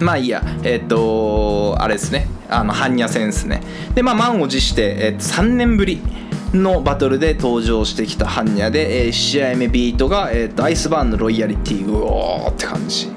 [0.00, 3.62] まあいいや、えっ、と、あれですね、あの、般若戦ですね。
[3.94, 6.00] で、まあ、満を持して、えっと3年ぶり
[6.62, 13.16] のバトルで登場してきた般若で、え1試合目ビートが、えっとアイスバーンのロイヤリティ、うおーって感じ。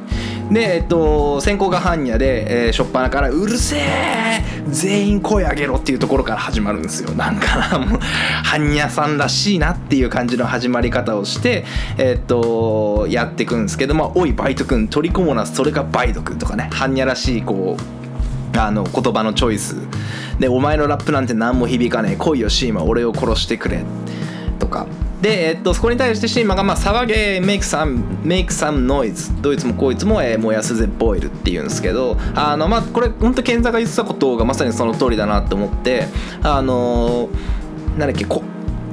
[0.51, 7.99] で、えっと、先行が般若で、えー、初っ端から「うるせえ全員声上げろ」っていうところから始まるんですよなんかなもう
[8.43, 11.65] 般若さんらしいなっていう感じの始まり方をして、
[11.97, 18.08] えっとやっていくんですけど「まあ、おいバイト君取り込もなそれがバイト君」とかね般若らしいこう
[18.59, 19.75] あの言葉のチョイス。
[20.39, 22.15] で「お前のラップなんて何も響かねえ。
[22.15, 22.83] 来いよシーマ。
[22.83, 23.83] 俺を殺してくれ」
[24.59, 24.87] とか。
[25.21, 36.07] で、えっと、そこに対してシーマが、まあ、騒げ、make some, make some noise どいつもこいつも、えー燃やすぜ、ボイルって言うんですけど、あの、まあ、これ、本当健太が言ってたことがまさにその通りだなって思って、
[36.41, 38.43] あのーなんだっけ、こ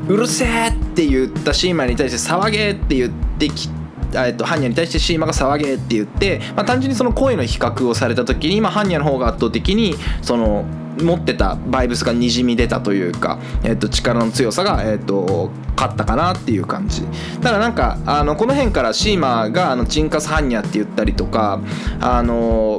[0.09, 3.86] うるせえって言ったシーマに対して騒げって言ってきて
[4.17, 10.65] えっと、ハンニャに対してシーマが騒げって言って、まあ、単純にその声の比較をされた時に、まあ、ハンニャの方が圧倒的にその
[11.03, 17.03] 持ってたバイブスがにじみ出たというか、えっと、力の強さが、えっと、勝ったかなっていう感じ。
[17.41, 21.61] ただからなんかあのこの辺からシーマがあのチンカスハンニャって言ったりとか
[22.01, 22.79] あの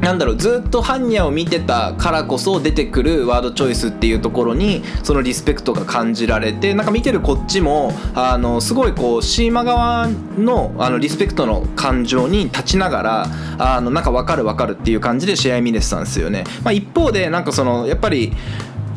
[0.00, 13.26] なんだろうずっと般若を見てたからこそ出てくるワードチョイスっていうところにそのリスペクトが感じられてなんか見てるこっちもあのすごいこうシーマ側のあのリスペクトの感情に立ちながら
[13.58, 16.44] あのなんか分かる分かるっていう感じで試合見れてたんですよね。
[16.64, 18.32] まあ、一方でなんかそのやっぱり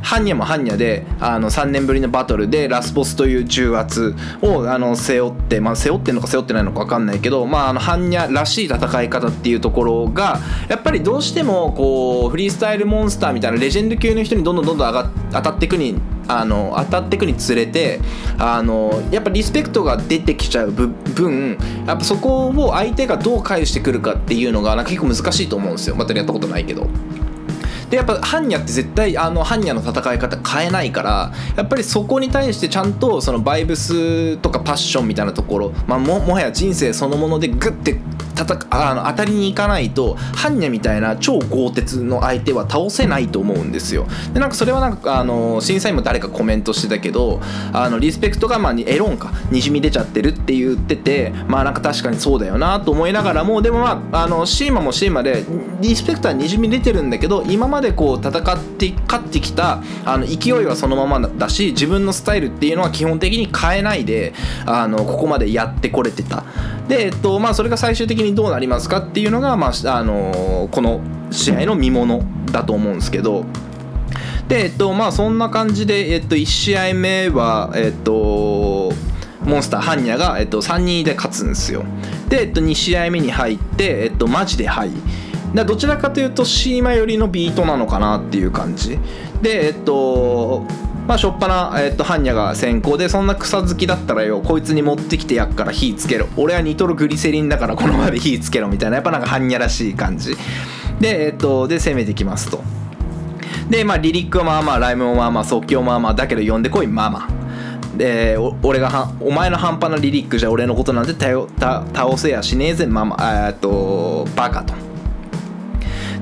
[0.04, 17.99] 般若も般若であの3年ぶりのバトルでラスボスという重圧をあの背負って、まあ、背負ってるのか背負ってないのか分かんないけど、まあ、あの般若らしい戦い方っていうところがやっぱりどうしてもこうフリースタイルモンスターみたいなレジェンド級の人にどんどんどんどん上が当たっていくにあの当たっていくにつれて
[18.38, 26.88] あのやっぱリスペクトが出てきちゃう分やっぱそこを相手がどう返してくるかっていうのがなんか結構難しいと思うんですよまたやったことないけど。
[27.94, 38.00] でやっぱ般若って絶対あの般若の戦い方変えないからやっぱりそこに対してちゃんとそのバイブスとかパッションみたいなところ、まあ、ももはや人生そのものでグッて
[38.36, 44.07] 戦あの当たりに行かないと般若みたいな超豪鉄の相手は倒せないと思うんですよ。
[44.34, 55.45] でなんかそれはなんかあの審査員も誰かコメントしてたけどあのリスペクトがまあエロンかにじみ出ちゃってるって言っててまあなんか確かにそうだよなと思いながらもでもまああのシーマもシーマで
[55.79, 64.34] リスペクトはにじみ出てるんだけど今までこう戦って勝ってきたあの勢いはそのままだし自分のスタイルっていうのは基本的に変えないで
[64.65, 66.43] あのここまでやってこれてた。
[66.88, 73.45] で、えっとまあ、それが最終的にどうなりますかっていうのが、まあ、あのこの試合の見ものだと思うんですけど。
[74.47, 78.91] でえっとまあそんな感じで、えっと、1試合目はえっと
[79.45, 81.84] モンスターハンニャが、えっと、3人で勝つんですよ。
[82.29, 84.91] で、えっと、2試合目に入って、えっと、マジでハイ。
[85.53, 88.97] どちらかというとシーマ寄りのビートなのかなっていう感じ。
[89.41, 90.65] でえっと
[91.08, 96.28] まあしょっぱな、えっと、ハンニャが先行でそんな草好きだったらよこいつに持ってきてやっから火つけろ。
[96.38, 98.95] 俺はニトログリセリンだからこの場で火つけろみたいな。
[98.95, 100.36] やっぱなんかハンニャらしい感じ。
[100.99, 102.64] でえっとで攻めてきますと。
[103.70, 114.82] でまあリリックはまあまあライムもまあまあ即興まあまあだけど呼んでこいまあまあで俺がはお前の半端なリリックじゃ俺のことなんて倒せやしねえぜまあまあえっとバカと。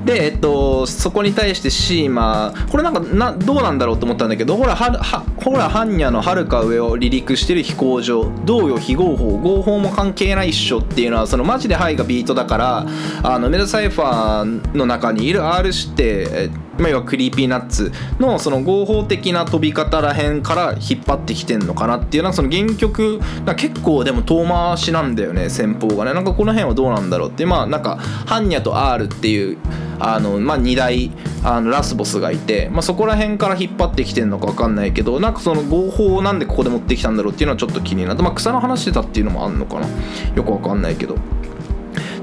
[0.04, 8.30] で、えっと、そこに対してシーマこれなんかなどうなんだろうと思ったんだけどほらははほら般若のはるか上を離陸してる飛行場。
[8.44, 9.38] 同様非合法。
[9.38, 12.86] 合法も関係ないっしょっていうのはそのマジでハイがビートだから
[13.22, 23.20] あのメダサイファーの中にいる R 指定まあ、要はクリーピーナッツのその合法的な飛び方らへんから引っ張ってきてんのかなっていうのはその原曲
[23.56, 26.14] 結構でも遠回しなんだよね先方がね。
[26.14, 27.46] なんかこの辺はどうなんだろうって。
[27.46, 29.58] まあなんかハンニャと R っていう
[29.98, 31.10] あの、まあ、2大
[31.44, 39.86] あのラスボスがいて、まあ、そこら辺から引っ張ってきてんのか分かんないけどなんかその合法をなんでここで持ってきたんだろうっていうのはちょっと気になって、まあ、草の話してたっていうのもあんのかな。
[40.34, 41.16] よく分かんないけど。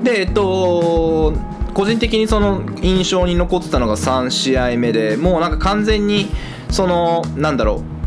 [0.04, 1.34] でえっと
[1.74, 6.28] 個人的にその印象に残ってたのが3試合目でもうなんか完全に
[6.70, 8.00] そのなんだろう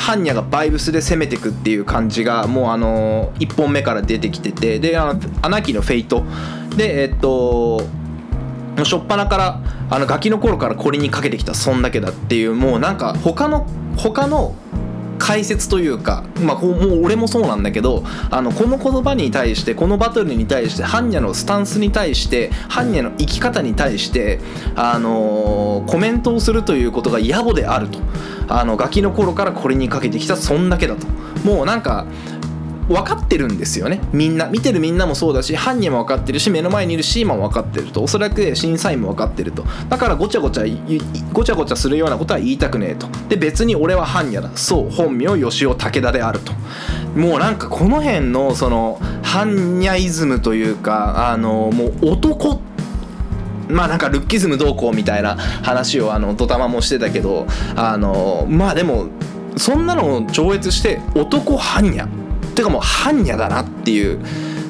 [0.00, 6.24] 般若がバイブスで攻めてくっていう感じがもうあの1本目から出てきててであのアナキのフェイト。
[6.76, 7.82] でえっと
[8.76, 14.54] 初っ端からあのガキの頃からこれにかけてきたそんだけだっていうもうなんか他の他の
[15.20, 24.40] 解説というか、まあ、もう俺もそうなんだけどあのこの言葉に対してこのバトルに対して般若のスタンスに対して般若の生き方に対して、
[24.74, 27.98] あのー、コメントをするということが野暮であると。
[28.52, 31.06] あのガキの頃からこれにかけてきたそんだけだと。
[31.44, 32.06] もうなんか
[32.90, 34.00] 分かってるんですよね。
[34.12, 39.64] みんな見てるみんなもそうだし犯人も分かってるし目の前にいるシーマも分かってるとおそらく審査員も分かってると。
[39.88, 40.64] だからごちゃごちゃ
[41.32, 43.06] ごちゃごちゃするようなことは言いたくねえと。
[43.28, 46.52] で別に俺は般若だそう本名吉尾武田であると。
[47.14, 52.60] もうなんかこの辺のその般若イズムというかあのもう男
[53.68, 59.06] まあなんかルッキズムどうこうみたいな話をあのドタマもしてたけどあのまあでも
[59.56, 62.19] そんなのを超越して男般若
[62.60, 64.20] てかもう般若だなっていう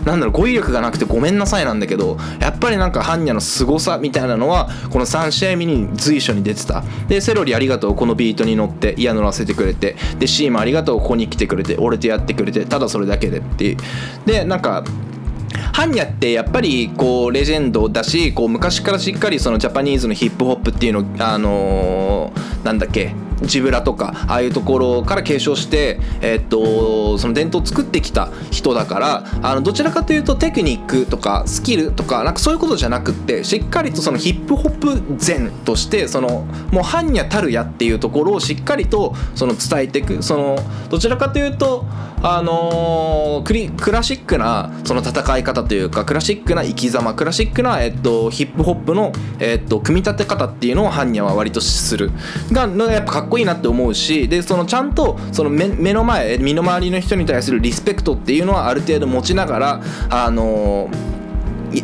[0.05, 6.83] なんだろう語彙力がなくてごめんなさいなんだけどやっぱりなんか般若の凄さみたいなのはこの3試合目に随所に出てた。
[7.09, 13.77] でセロリありがとうこのビートに乗って嫌乗らせてくれてでシーマありがとうここに来てくれて俺とやってくれてただそれだけでっていう。
[14.25, 14.85] でなんか
[15.73, 41.87] 般若ってやっぱりこうレジェンドだしこう昔からしっかりそのジャパニーズのヒップホップっていうのあのー、なんだっけジブラとかああいうところから継承して、えっとその伝統を作ってきた人だからあのどちらかというとテクニックとかスキルとかなんかそういうことじゃなくってしっかりとそのヒップホップ前としてそのもう般若たるやっていうところをしっかりとその伝えていくそのどちらかというと
[42.23, 52.11] あのー、クリクラシックなその戦い方というかクラシックな生き様クラシックな、えっと、ヒップホップの、えっと、組み立て方っていうのを般若は割とする。
[52.53, 61.11] がやっぱかっこいいなって思うしでそのちゃんとその目目の前身の回りの人に対するリスペクトっていうのはある程度持ちながらあのー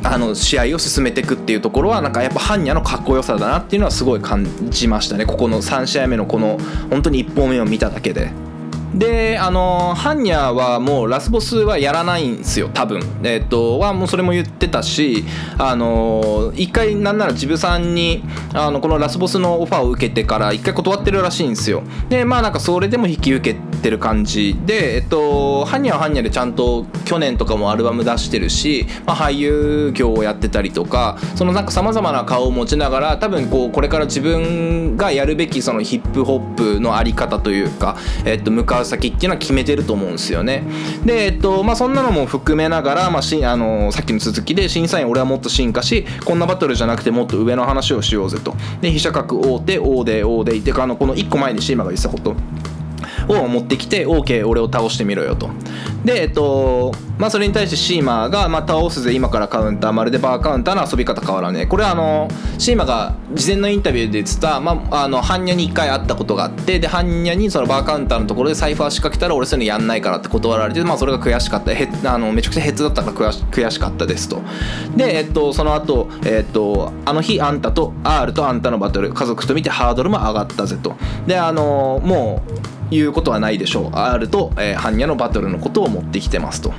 [0.02, 6.58] あの試合を進めていくっていうところはなんかやっぱ般若のかっこよさだなっていうのはすごい感じましたねここの3試合目のこの
[6.90, 8.45] 本当に1本目を見ただけで。
[8.96, 13.00] であのハンニャはもうラスボスはやらないんですよ多分。
[13.22, 15.24] えっ、ー、とはもうそれも言ってたし
[15.58, 18.24] あの一回なんならジブさんに
[18.54, 21.82] あのこのラスボスのオファーを受けてから一回断ってるらしいんですよ。
[22.08, 24.56] でまあなんかそれでも引き受けてる感じ。
[24.64, 40.64] でえっとハンニャはハンニャでちゃんと去年とかもアルバム出してるし、まあ、俳優業をやってたりとかそのなんかさまざまな顔を持ちながら多分こうこれから自分がやるべきそのヒップホップのあり方というか、えっと、向かう先っていうのは決めてると思うんですよね。
[41.04, 48.54] で、えっとまあ、そんなのも含めながら、まあ、しあのさっきの続きで審査員俺はもっと進化しこんなバトルじゃなくてもっと上の話をしようぜと。
[48.80, 52.34] で飛車角大手大手大手ってかあのこの1個前にシーマが言ってたこと
[53.28, 55.50] を持ってきて OK 俺を倒してみろよと。
[56.04, 59.92] でえっとまあそれに対してシーマが、まあ、倒すぜ今からカウンター。
[59.92, 61.66] まるでバーカウンターの遊び方変わらねえ。
[61.66, 71.72] これはあのシーマが事前のインタビューで言ってた、まあ、あの般若に1回会ったことがあってで般若にそのバーカウンターのところでサイファー仕掛けたら俺そういうのやんないからって断られて、まあ、それが悔しかった。
[71.72, 74.42] へあのめちゃくちゃヘッズだったから悔しかったですと。
[74.96, 80.94] でえっとその後えっとあの日あんたと R とあんたのバトル家族と見てハードルも上がったぜと。
[81.26, 83.96] であのもういうことはないでしょう。
[83.96, 86.72] R と、えー、般若のバトルのことを持ってきてますと。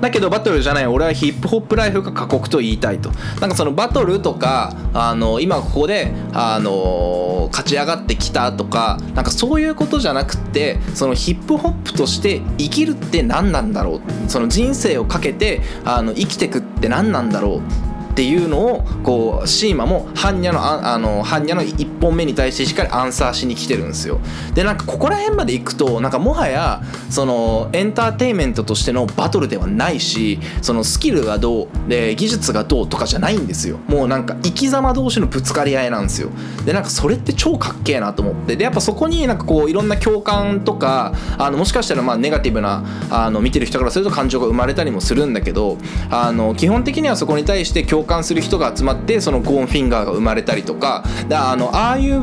[0.00, 3.10] だけどバトルじゃない俺はヒップホップライフが過酷と言いたいと。
[3.40, 14.30] なんかそのバトルとかあの今ここであの勝ち上がってきたとかなんかそういうことじゃなくてそのヒップホップとして生きるって何なんだろう。
[14.30, 17.91] その人生をかけてあの生きてくって何なんだろう。
[18.12, 24.20] っていうのをこうシーマもハンニャのああのハンニャの1本目に対してしっかりアンサーしに来てるんですよ。
[24.54, 33.78] でなんかここら辺まで行くとなんかもはやそのエンターテインメントとしてのバトルではないしそのスキルがどうで技術がどうとかじゃないんですよ。
[33.88, 36.28] もうなんか生き様同士のぶつかり合いなんですよ。
[36.66, 38.56] でなんかそれって超かっけえなと思って。
[38.56, 45.78] でやっぱそこになんかこういろんな共感とかあのもしかしたらまあネガティブなあの見てる人からすると感情が生まれたりもするんだけど
[46.10, 52.22] あの基本的にはそこに対して共感する人が集まってそのゴーンフィンガーが生まれたりとかだあのああいう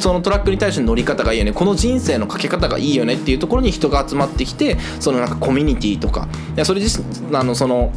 [0.00, 1.52] そのトラックに対しての乗り方がいいよね。
[1.52, 6.28] この人生のかけ方がいいよねっていうところに人が集まってきてそのなんかコミュニティとか。
[6.54, 7.02] いやそれ自
[7.32, 7.92] あのその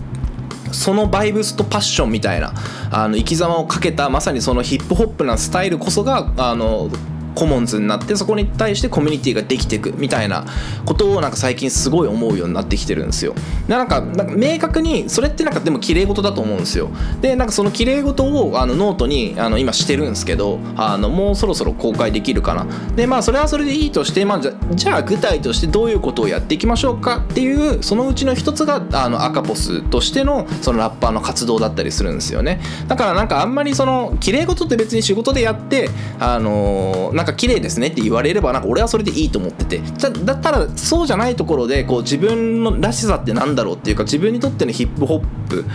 [0.71, 2.53] そのバイブスとパッションみたいな
[2.91, 6.89] あの生き様をかけたまさにそのヒップホップなスタイルこそがあの
[7.35, 10.45] コモンズになってそこに対してコミュニティができていくみたいな
[10.85, 13.33] ことをなんか最近すごい思うようになってきてるんですよ。
[13.67, 16.89] なんかなんか明確にそれってなんかでも綺麗事だと思うんですよ。
[17.21, 22.65] でなんかその綺麗事をあのノートにあの今してるんですけどあのもうそろそろ公開できるかな。
[22.95, 32.59] でまあそれはそれでいいとして、まあ、じゃじゃあ具体としてどういうことをやっていきましょうかっていうそのうちの一つがあのアカポスとしてのそのラッパーの活動だったりするんですよね。
[32.87, 39.77] だからなんかあんまりその綺麗事って別に仕事でやってあのなんか綺麗ですねって言われればなんか俺はそれでいいと思ってて。
[39.77, 45.65] だだったらそうじゃないところでこう自分のらしさってなんだろうっていうか自分にとってのヒップホップ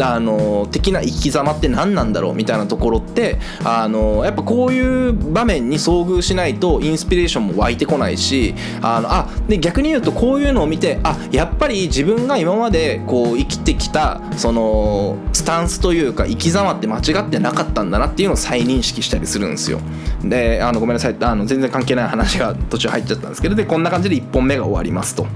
[0.00, 19.80] あの的な生き様って何なんだろうみたいなところってあのやっぱこういう場面に遭遇しないとインスピレーションも湧いてこないしあのあで逆に言うとこういうのを見てあやっぱり自分が今までこう生きてきたそのスタンスというか生き様って間違ってなかったんだなっていうのを再認識したりするんですよ。
[20.22, 25.26] であのごめんめんなさいあの全然関係ない話が途中入っちゃったんですけどでこんな感じで1本目が終わりますと。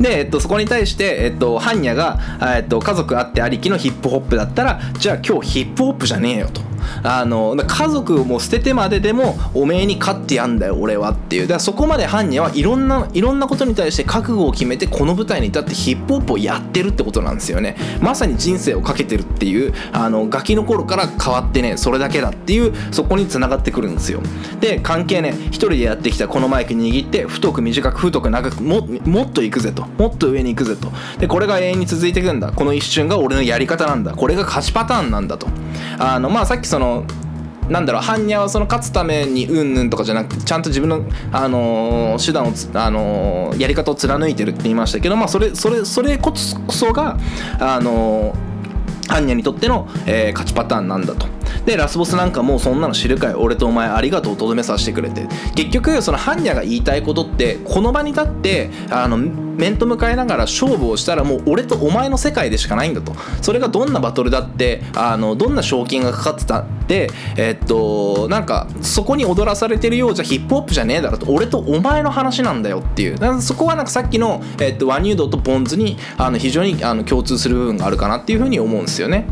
[0.00, 2.18] で、えっと、そこに対して、えっと、ハンニャが、
[2.56, 6.71] えっと、家族あってありきのヒップホップだったらじゃあ今日ヒップホップじゃねえよと。
[7.02, 11.42] あの家族をもう捨ててまででもおめえに勝ってやんだよ俺はっていう。
[11.42, 17.76] だからそこまでハンニャはいろんないろんなことに対して覚悟を決めてこの舞台に立ってヒップホップをやってるってことなんですよね。
[18.00, 24.20] まさに人生をかけてるっていうあのガキの頃から変わってねそれだけだっていうそこに繋がってくるんですよ。
[24.60, 29.86] で関係ね一人でやってきたこのマイク握って太く短く太く長くももっと行くぜと。
[29.98, 30.92] もっと上に行くぜと。
[31.18, 32.52] でこれが永遠に続いていくんだ。
[32.52, 34.12] この一瞬が俺のやり方なんだ。
[34.12, 35.46] これが勝ちパターンなんだと。
[35.98, 37.04] あのまあさっきその
[37.68, 47.18] なんだろう般若はその勝つためにうんぬんとかじゃなくてちゃんと自分の、あのー手段を、あのーやり方を貫いてるって言いましたけど、まあ、それそれそれこそが、
[47.60, 48.52] あのー
[49.08, 51.26] 般若にとっての、えー勝ちパターンなんだと。
[51.64, 55.26] でラスボスなんかもうそんなの知るかい俺とお前ありがとうとどめさせてくれて。
[55.54, 63.12] 結局そのハンニャが言いたいことってこの場に立ってあの面と向かいながら勝負をしたらもう俺とお前の世界でしかないんだと。
[63.40, 71.26] それがどんなバトルだってあのどんな賞金がかかってたってえっとなんかそこに踊らされてるようじゃヒップホップじゃねえだろと。
[71.30, 73.18] 俺とお前の話なんだよっていう。
[73.18, 79.26] かそこはなんかさっきの、えっと、ワニュードとポンズにあの非常にあの共通する部分があるかなっていうふうに思うんですよね。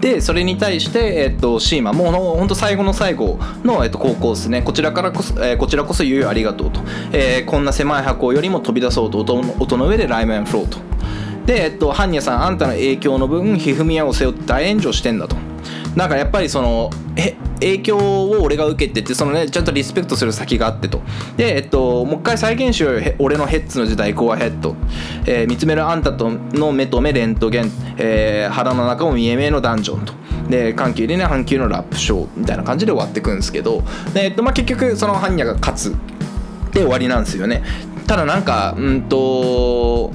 [0.00, 4.62] でそれに対して、えっと、シーマもうほんと最後の最後の、えっと、高校ですね。
[4.62, 6.80] こちらからこそ、えーこちらこそ言うありがとうと、
[7.12, 10.78] えーこんな狭い箱よりも飛び出そうと音の音の上でライメンフローと。
[11.46, 15.36] で、えっと、ハンニャさんあんたの影響の分ひふみやを背負って大炎上してんだと。
[15.94, 21.02] なんかやっぱりそのえ影響を俺が受けててそのねちゃんとリスペクトする先があってと。
[21.36, 24.74] でえっともう一回再現しようよ俺のヘッズの時代コアヘッド、
[25.26, 30.12] えー見つめるあんたとの目と目レントゲン、えー腹の中も見え見えのダンジョンと。
[30.48, 33.82] で緩急でね阪急のラップショーみたいな感じで終わってくんですけど。
[34.14, 35.96] で、えっとまあ、結局その般若が勝つ
[36.72, 37.62] で終わりなんですよね。
[38.06, 40.12] ただなんかうんと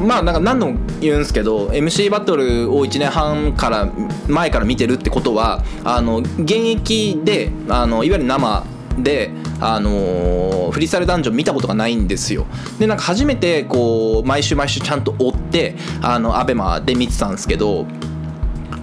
[0.00, 3.90] まあなんか何度も言うんですけど MC バトルを1年半から
[4.28, 8.64] 前から見てるってことはあの現役であのいわゆる生
[8.98, 12.46] で、あのーフリースタイルダンジョン見たことがないんですよ。
[12.78, 17.86] でなんか初めてこう毎週毎週ちゃんと追ってあの ABEMA で見てたんですけど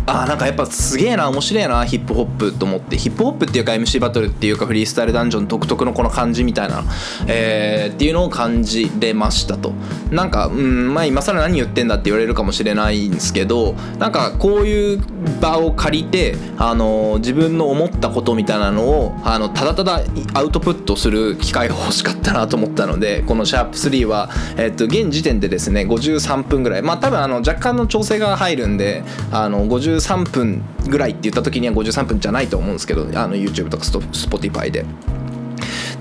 [0.08, 2.98] あなんかやっぱすげえな面白いなヒップホップと思って。
[2.98, 6.84] ヒップホップっていうか MC バトルっていうかフリースタイルダンジョン独特のこの感じみたいな、
[7.28, 9.74] えーっていうのを感じれましたと。
[10.12, 15.02] なんかうんまあ今更何言ってんだって言われるかもしれないんですけどなんかこういう
[15.42, 20.02] 場を借りてあの自分の思ったことみたいなのをあのただただ
[20.34, 26.82] アウトプットする機会が欲しかったなと思ったのでこのシャープ3は、えっと現時点でですね53分ぐらい。
[26.82, 34.86] まあ多分あの若干の調整が入るんであの53 53分ぐらいって言った時には53分じゃないと思うんですけどあの YouTube とか Spotify で。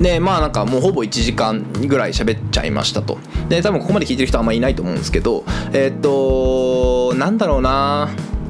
[0.01, 3.17] でまあなんかもうほぼ1時間ぐらい喋っちゃいましたと
[3.49, 8.09] で多分ここまで聞いてる人はあんまりいないと思うんですけどえっとなんだろうな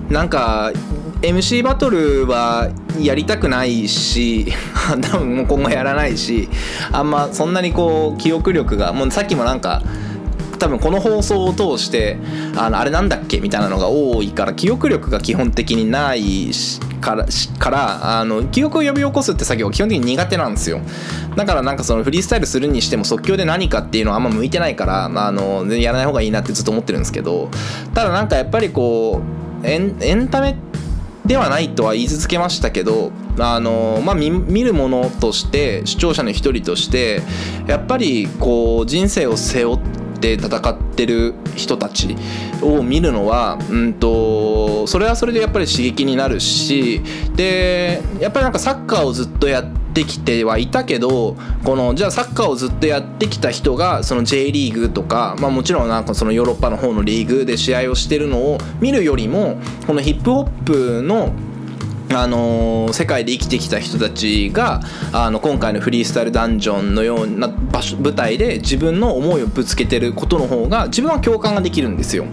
[0.09, 0.73] なんか
[1.21, 4.53] MC バトルはやりたくないし
[5.03, 6.49] 多分もう今後やらないし
[6.93, 9.83] あんまそんなにこう記憶力がもうさっきもなんか
[10.59, 12.19] 多分この放送を通して
[12.57, 13.41] あのあれなんだっけ？
[13.41, 16.51] みたいなのが多いから記憶力が基本的にない
[17.01, 17.27] から
[17.59, 20.81] からあの記憶を呼び起こすって作業が基本的に苦手なんですよ。
[21.37, 27.51] だからなんかそのフリースタイルするにしても即興で何かっていうのはあんま向いてないからあのやらない方がいいなってずっと思ってるんですけど
[27.93, 29.21] ただなんかやっぱりこ
[29.63, 30.57] うエンエンタメ
[31.27, 37.23] ではないとは言い続けましたけどあの、まあ、見るものとして視聴者の一人として
[37.67, 42.16] やっぱりこう人生を背負ってで戦ってる人たち
[42.62, 47.03] を見るのは、うんと、それはそれでやっぱり刺激になるし
[47.37, 61.35] でやっぱりなんかサッカーをずっとやってきてはいたけどこのじゃあサッカーをずっとやってきた人がその J リーグとか、まあ、もちろんなんかそのヨーロッパの方のリーグで試合をしてるのを見るよりもこのヒップホップの
[62.23, 64.81] あの、世界で生きてきた人たちが
[65.12, 72.25] あの今回のフリースタイルダンジョンのような場所舞台で自分の思いをぶつけてることの方が自分は共感ができるんですよ。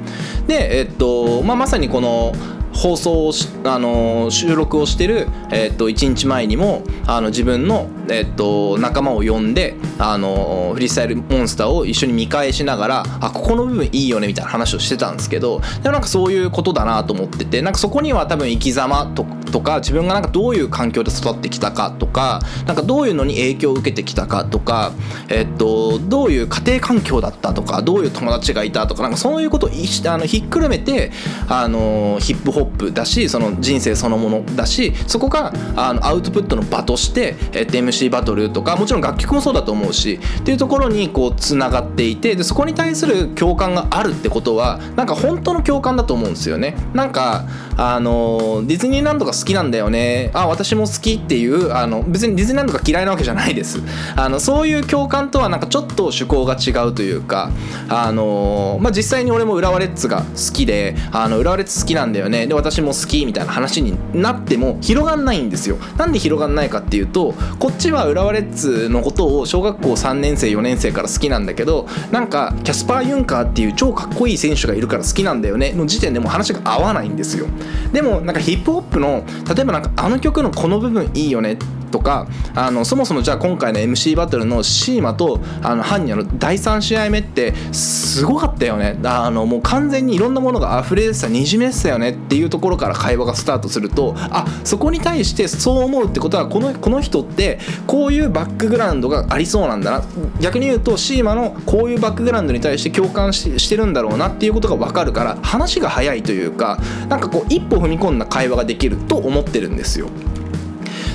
[0.48, 2.34] で、えっとまあ、まさにこの
[2.74, 3.32] 放送を
[3.66, 24.94] あの収録をしてる、えっと1日前にもあの自分の、えっと仲間を呼んであのフリースタイルモンスターを一緒に見返しながらあここの部分いいよねみたいな話をしてたんですけどでもなんかそういうことだなと思っててなんかそこには多分生き様ととか自分がなんかどういう環境で育ってきたかとかなんかどういうのに影響を受けてきたかとか、
[25.30, 31.12] えっと、どういう家庭環境だったとかどういう友達がいたとかなんかそういうことをあのひっくるめて
[31.48, 46.76] あのヒップホップだしその人生そのものだしそこがあのアウトプットの場として、えっと、MC バトルとかもちろん楽曲もそうだと思うしっていうところにこうつながっていてでそこに対する共感があるってことはなんか本当の共感だと思うんですよね。
[46.94, 47.46] なんか
[47.78, 50.32] あのディズニーランドが好きなんだよね。
[50.34, 53.80] あ私も好きっていうあの別にディズニーランドが嫌いなわけじゃないです。
[54.16, 57.52] あのそういう共感とはなんかちょっと趣向が違うというか
[57.90, 62.48] あのまあ実際に俺も浦和レッズが好きであの浦和レッズ好きなんだよね。
[62.52, 65.78] で私も好きみたいな話になっても広がんないんですよ。
[65.98, 77.48] なんで広がんないかっていうとこっちは浦和レッズのことを小学校3年生4年生から好きなんだけどなんかキャスパー・ユンカーっていう超かっこいい選手がいるから好きなんだよねの時点でも話が合わないんですよ。
[77.94, 79.24] でもなんかヒップホップの
[79.56, 81.58] 例えばなんかあの曲のこの部分いいよね
[81.92, 88.98] とかあのそもそもじゃあ今回の MC バトルのシーマとあのハンニャの第3試合目ってすごかったよね。
[89.04, 100.04] あのもう完全にいろんなものが溢れ出てたにじめてたよねっていういうところから会話がスタートするとあそこに対してそう思うってことはこのこの人ってこういうバックグラウンドがありそうなんだな
[100.40, 106.80] 逆に言うとシーマのこういうバックグラウンドに対して共感ししてるんだろうなっていうことが分かるから話が早いというか
[107.10, 110.10] なんかこう一歩踏み込んだ会話ができると思ってるんですよ。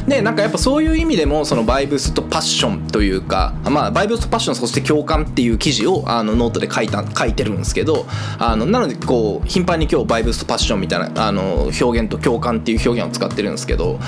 [0.06, 8.06] でなんかやっぱそういう意味でもそのバイブスとパッションというかまあバイブスとパッションそして共感っていう記事をあのノートで書いた書いてるんですけど
[8.38, 13.98] あのなのでこう頻繁に今日バイブスとパッションみたいなあの表現と共感っていう表現を使ってるんですけど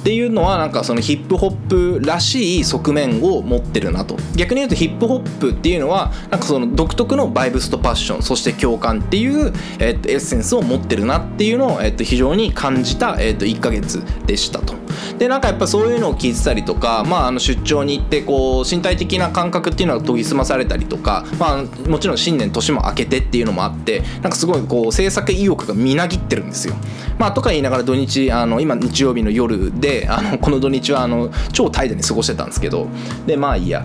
[0.00, 14.87] っていうのはなんかそのヒップホップらしい側面を持ってるなと逆に言うとヒップホップっていうのはなんかその独特のバイブスとパッションそして共感っていう、えっと、エッセンスを持ってるなっていうのを、えっと、非常に感じた、えっと、1ヶ月でしたと。
[15.18, 26.74] でなんかやっぱそういうのを聞いてたりとか、まあ、あの出張に行ってこう身体的な感覚っていうのが研ぎ澄まされたりとか、まあ、もちろん新年年も明けてっていうのもあってなんかすごいこう制作意欲がみなぎってるんですよ。
[27.18, 32.86] まあ、とか言いながら土日あの今日曜日の夜であのこの土日はあの超怠惰に過ごしてたんですけど
[33.26, 33.84] でまあいいや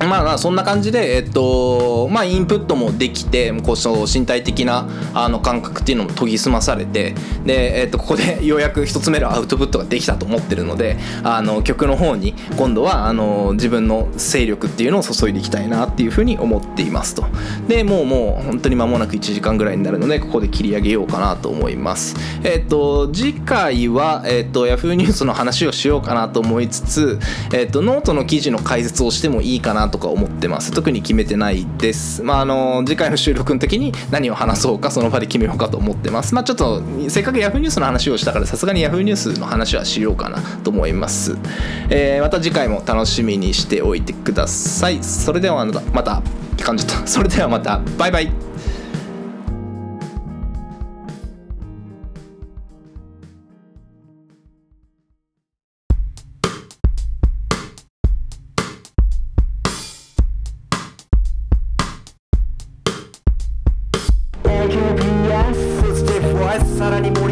[0.00, 17.24] まあまあそんな感じで、えっとまあ、インプットもできてこうその身体的なあの感覚っていうのも研ぎ澄まされてで、えっと、ここで ようやく一つ目のアウトプットができたと思ってるのであの曲の方に今度はあの自分の勢力っていうのを注いでいきたいなっていうふうに思っていますと。
[17.66, 22.16] でもうもう本当に間もなく1時間ぐらいになるのでここで切り上げようかなと思います。
[22.44, 24.94] えっと次回は、えっと、Yahoo!
[24.94, 27.18] ニュースの話をしようかなと思いつつ、
[27.52, 30.72] えっと、ノートの記事の解説をしてもいいかなとか思ってます。
[30.72, 32.22] 特に決めてないです。
[32.22, 36.34] まああの次回の収録の時に何を話そうかその場で決めようかと思ってます。
[36.34, 41.36] まあちょっとせっかく Yahoo ニュースの話をしたからさすがに Yahoo ニュースの話はしようかなと思います、
[41.90, 45.02] えー、また次回も楽しみにしておいてください。
[45.02, 46.22] それではまた
[46.62, 47.06] 感じた。
[47.06, 47.80] それではまた。
[47.98, 48.32] バイバイ「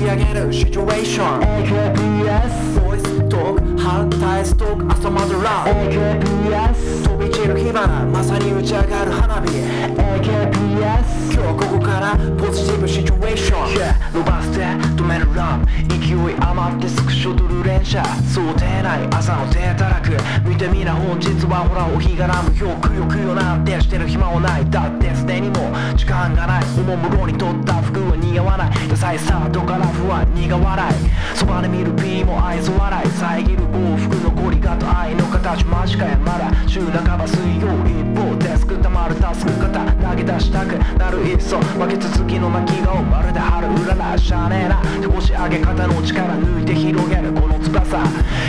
[0.05, 9.49] り上げるシチュエーション AKPS ボイストークハータイストーク朝までラブ AKPS 飛び散る火花まさに打ち上がる花火。
[9.49, 14.61] AKPS 今日ここからポジティブシチュエーション、伸ばして
[14.95, 18.05] 止めるラン勢い余ってスクショ撮る連射。
[18.29, 19.09] 想定内。
[19.11, 20.11] 朝の手たらく
[20.47, 24.69] 見てみな本日はほらお日がらむよくよくよなんてしてる暇はない。
[24.69, 26.65] だってすでにもう時間がない。
[26.77, 28.89] おもむろに取った服は似合わない。
[28.89, 30.95] 野菜スタートから不安苦笑い。
[31.35, 33.09] そばで見る P も愛想笑い。
[33.09, 34.34] 遮る往復残
[34.77, 36.53] と愛の形間近やまだ。
[36.67, 47.99] 週半ば水曜一方デスクたまるタスク型投げ出したくなるいっそ負け続きの泣き顔まるで春うららしゃねえな手腰上げ方の力抜いて広げるこの翼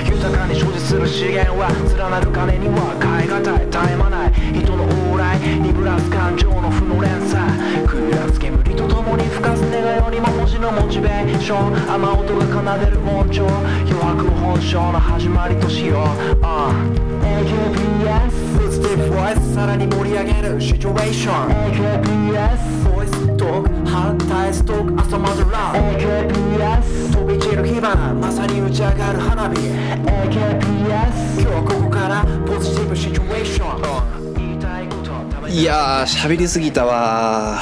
[0.06, 4.84] 豊かに所持する資源は連なる金には変え難い絶え間ない人の
[5.14, 7.40] 往来にぶらす感情の負の連鎖
[7.88, 18.45] 食い出す煙とともに吹かす願いよりも文字のモチベーション雨音が奏でる音調余白本性の始まりとしよう、uh AKPS
[18.76, 21.50] ポジティブボイスさらに盛り上げるシチュエーション。
[21.72, 29.56] AKPS ボイストークハータイストーク朝までラブ AKPS 飛び散る火花まさに打ち上がる花火。
[29.62, 34.34] AKPS 今日ここからポジティブシチュエーション。
[34.34, 35.04] 言いたいこと
[35.34, 37.62] ためいやー喋りすぎたわ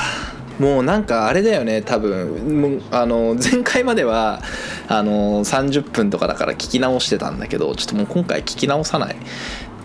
[0.57, 2.59] もうなんかあれだよね多分。
[2.59, 4.41] もうあの前回までは
[4.87, 9.15] あの30分とかだから聞き直してたんだけどちょっともう今回聞き直さない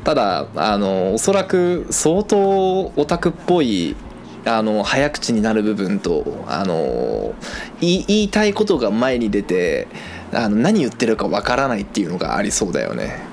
[0.08, 3.94] ただあのおそらく相当オタクっぽい
[4.46, 7.34] あの早口になる部分とあの
[7.82, 9.86] 言いたいことが前に出て
[10.32, 13.27] あの何言ってるかわからないっていうのがありそうだよね。